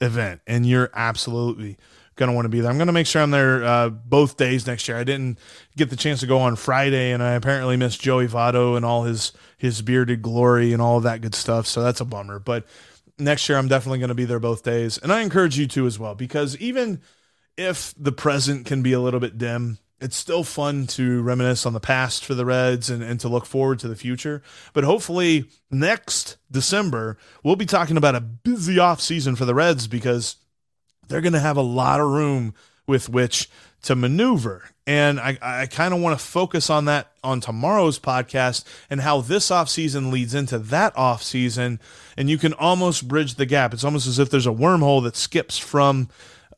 event, 0.00 0.40
and 0.46 0.66
you're 0.66 0.90
absolutely 0.94 1.76
going 2.16 2.30
to 2.30 2.34
want 2.34 2.46
to 2.46 2.50
be 2.50 2.60
there. 2.60 2.70
I'm 2.70 2.78
going 2.78 2.86
to 2.86 2.92
make 2.92 3.06
sure 3.06 3.22
I'm 3.22 3.30
there 3.30 3.64
uh, 3.64 3.88
both 3.90 4.36
days 4.36 4.66
next 4.66 4.88
year. 4.88 4.96
I 4.96 5.04
didn't 5.04 5.38
get 5.76 5.90
the 5.90 5.96
chance 5.96 6.20
to 6.20 6.26
go 6.26 6.38
on 6.38 6.56
Friday, 6.56 7.12
and 7.12 7.22
I 7.22 7.32
apparently 7.32 7.76
missed 7.76 8.00
Joey 8.00 8.26
Votto 8.26 8.76
and 8.76 8.84
all 8.84 9.04
his 9.04 9.32
his 9.58 9.82
bearded 9.82 10.22
glory 10.22 10.72
and 10.72 10.82
all 10.82 10.98
of 10.98 11.04
that 11.04 11.20
good 11.20 11.34
stuff. 11.34 11.66
So 11.66 11.82
that's 11.82 12.00
a 12.00 12.04
bummer. 12.04 12.38
But 12.38 12.66
next 13.18 13.48
year 13.48 13.58
I'm 13.58 13.68
definitely 13.68 13.98
going 13.98 14.08
to 14.08 14.14
be 14.14 14.24
there 14.24 14.40
both 14.40 14.62
days. 14.62 14.98
And 14.98 15.12
I 15.12 15.22
encourage 15.22 15.58
you 15.58 15.66
to 15.68 15.86
as 15.86 15.98
well, 15.98 16.14
because 16.14 16.56
even 16.58 17.00
if 17.56 17.94
the 17.96 18.12
present 18.12 18.66
can 18.66 18.82
be 18.82 18.92
a 18.92 19.00
little 19.00 19.20
bit 19.20 19.38
dim, 19.38 19.78
it's 19.98 20.16
still 20.16 20.44
fun 20.44 20.86
to 20.86 21.22
reminisce 21.22 21.64
on 21.64 21.72
the 21.72 21.80
past 21.80 22.24
for 22.24 22.34
the 22.34 22.44
Reds 22.44 22.90
and, 22.90 23.02
and 23.02 23.18
to 23.20 23.28
look 23.28 23.46
forward 23.46 23.78
to 23.78 23.88
the 23.88 23.96
future. 23.96 24.42
But 24.74 24.84
hopefully 24.84 25.46
next 25.70 26.36
December, 26.50 27.16
we'll 27.42 27.56
be 27.56 27.64
talking 27.64 27.96
about 27.96 28.14
a 28.14 28.20
busy 28.20 28.78
off 28.78 29.00
season 29.00 29.36
for 29.36 29.46
the 29.46 29.54
Reds 29.54 29.86
because 29.86 30.36
they're 31.08 31.22
going 31.22 31.32
to 31.32 31.40
have 31.40 31.56
a 31.56 31.62
lot 31.62 32.00
of 32.00 32.08
room 32.08 32.54
with 32.86 33.08
which 33.08 33.48
to 33.82 33.96
maneuver. 33.96 34.64
And 34.86 35.18
I, 35.18 35.36
I 35.42 35.66
kind 35.66 35.92
of 35.92 36.00
want 36.00 36.18
to 36.18 36.24
focus 36.24 36.70
on 36.70 36.84
that 36.84 37.10
on 37.24 37.40
tomorrow's 37.40 37.98
podcast 37.98 38.64
and 38.88 39.00
how 39.00 39.20
this 39.20 39.50
offseason 39.50 40.12
leads 40.12 40.32
into 40.32 40.58
that 40.58 40.94
offseason. 40.94 41.80
And 42.16 42.30
you 42.30 42.38
can 42.38 42.52
almost 42.54 43.08
bridge 43.08 43.34
the 43.34 43.46
gap. 43.46 43.74
It's 43.74 43.82
almost 43.82 44.06
as 44.06 44.20
if 44.20 44.30
there's 44.30 44.46
a 44.46 44.50
wormhole 44.50 45.02
that 45.02 45.16
skips 45.16 45.58
from 45.58 46.08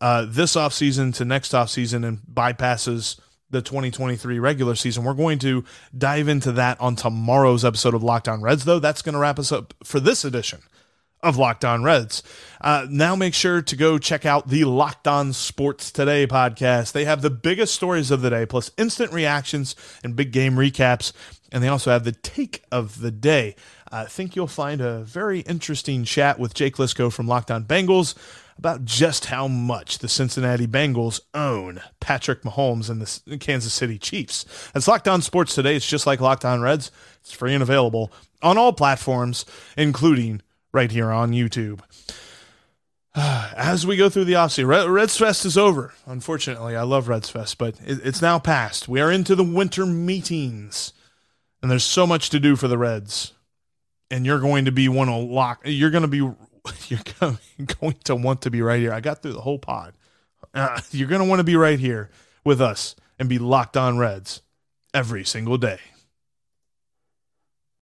uh, 0.00 0.26
this 0.28 0.56
offseason 0.56 1.14
to 1.14 1.24
next 1.24 1.52
offseason 1.52 2.06
and 2.06 2.18
bypasses 2.32 3.18
the 3.50 3.62
2023 3.62 4.38
regular 4.38 4.74
season. 4.74 5.04
We're 5.04 5.14
going 5.14 5.38
to 5.38 5.64
dive 5.96 6.28
into 6.28 6.52
that 6.52 6.78
on 6.82 6.96
tomorrow's 6.96 7.64
episode 7.64 7.94
of 7.94 8.02
Locked 8.02 8.28
On 8.28 8.42
Reds, 8.42 8.66
though. 8.66 8.78
That's 8.78 9.00
going 9.00 9.14
to 9.14 9.18
wrap 9.18 9.38
us 9.38 9.52
up 9.52 9.72
for 9.84 10.00
this 10.00 10.24
edition 10.24 10.60
of 11.22 11.36
Locked 11.36 11.64
On 11.64 11.82
Reds. 11.82 12.22
Uh, 12.60 12.86
now 12.90 13.16
make 13.16 13.34
sure 13.34 13.62
to 13.62 13.76
go 13.76 13.98
check 13.98 14.24
out 14.26 14.48
the 14.48 14.64
Locked 14.64 15.08
On 15.08 15.32
Sports 15.32 15.90
Today 15.90 16.26
podcast. 16.26 16.92
They 16.92 17.04
have 17.04 17.22
the 17.22 17.30
biggest 17.30 17.74
stories 17.74 18.10
of 18.10 18.20
the 18.20 18.30
day, 18.30 18.46
plus 18.46 18.70
instant 18.76 19.12
reactions 19.12 19.74
and 20.02 20.16
big 20.16 20.32
game 20.32 20.54
recaps. 20.54 21.12
And 21.50 21.62
they 21.62 21.68
also 21.68 21.90
have 21.90 22.04
the 22.04 22.12
take 22.12 22.62
of 22.70 23.00
the 23.00 23.10
day. 23.10 23.56
I 23.90 24.04
think 24.04 24.36
you'll 24.36 24.46
find 24.46 24.80
a 24.80 25.00
very 25.00 25.40
interesting 25.40 26.04
chat 26.04 26.38
with 26.38 26.54
Jake 26.54 26.76
Liscow 26.76 27.12
from 27.12 27.26
Locked 27.26 27.50
On 27.50 27.64
Bengals 27.64 28.14
about 28.58 28.84
just 28.84 29.26
how 29.26 29.48
much 29.48 29.98
the 29.98 30.08
Cincinnati 30.08 30.66
Bengals 30.66 31.20
own 31.32 31.80
Patrick 32.00 32.42
Mahomes 32.42 32.90
and 32.90 33.00
the 33.00 33.38
Kansas 33.38 33.72
City 33.72 33.98
Chiefs. 33.98 34.44
That's 34.74 34.88
Locked 34.88 35.08
On 35.08 35.22
Sports 35.22 35.54
Today. 35.54 35.76
It's 35.76 35.88
just 35.88 36.06
like 36.06 36.20
Locked 36.20 36.44
On 36.44 36.60
Reds. 36.60 36.90
It's 37.20 37.32
free 37.32 37.54
and 37.54 37.62
available 37.62 38.12
on 38.42 38.58
all 38.58 38.72
platforms, 38.72 39.46
including 39.76 40.42
right 40.72 40.90
here 40.90 41.10
on 41.10 41.32
YouTube. 41.32 41.80
As 43.14 43.86
we 43.86 43.96
go 43.96 44.08
through 44.08 44.26
the 44.26 44.34
offseason, 44.34 44.92
Reds 44.92 45.16
Fest 45.16 45.44
is 45.44 45.58
over. 45.58 45.94
Unfortunately, 46.06 46.76
I 46.76 46.82
love 46.82 47.08
Reds 47.08 47.30
Fest, 47.30 47.58
but 47.58 47.74
it's 47.84 48.22
now 48.22 48.38
past. 48.38 48.88
We 48.88 49.00
are 49.00 49.10
into 49.10 49.34
the 49.34 49.44
winter 49.44 49.86
meetings, 49.86 50.92
and 51.62 51.70
there's 51.70 51.84
so 51.84 52.06
much 52.06 52.30
to 52.30 52.40
do 52.40 52.56
for 52.56 52.68
the 52.68 52.78
Reds. 52.78 53.32
And 54.10 54.24
you're 54.24 54.40
going 54.40 54.64
to 54.64 54.72
be 54.72 54.88
one 54.88 55.08
to 55.08 55.16
lock. 55.16 55.60
You're 55.64 55.90
going 55.90 56.02
to 56.02 56.08
be 56.08 56.18
you're 56.88 57.00
going 57.80 57.96
to 58.04 58.14
want 58.14 58.42
to 58.42 58.50
be 58.50 58.62
right 58.62 58.80
here. 58.80 58.92
I 58.92 59.00
got 59.00 59.22
through 59.22 59.34
the 59.34 59.40
whole 59.40 59.58
pod. 59.58 59.94
Uh, 60.54 60.80
you're 60.90 61.08
going 61.08 61.20
to 61.20 61.28
want 61.28 61.40
to 61.40 61.44
be 61.44 61.56
right 61.56 61.78
here 61.78 62.10
with 62.44 62.60
us 62.60 62.96
and 63.18 63.28
be 63.28 63.38
locked 63.38 63.76
on 63.76 63.98
Reds 63.98 64.42
every 64.94 65.24
single 65.24 65.58
day. 65.58 65.78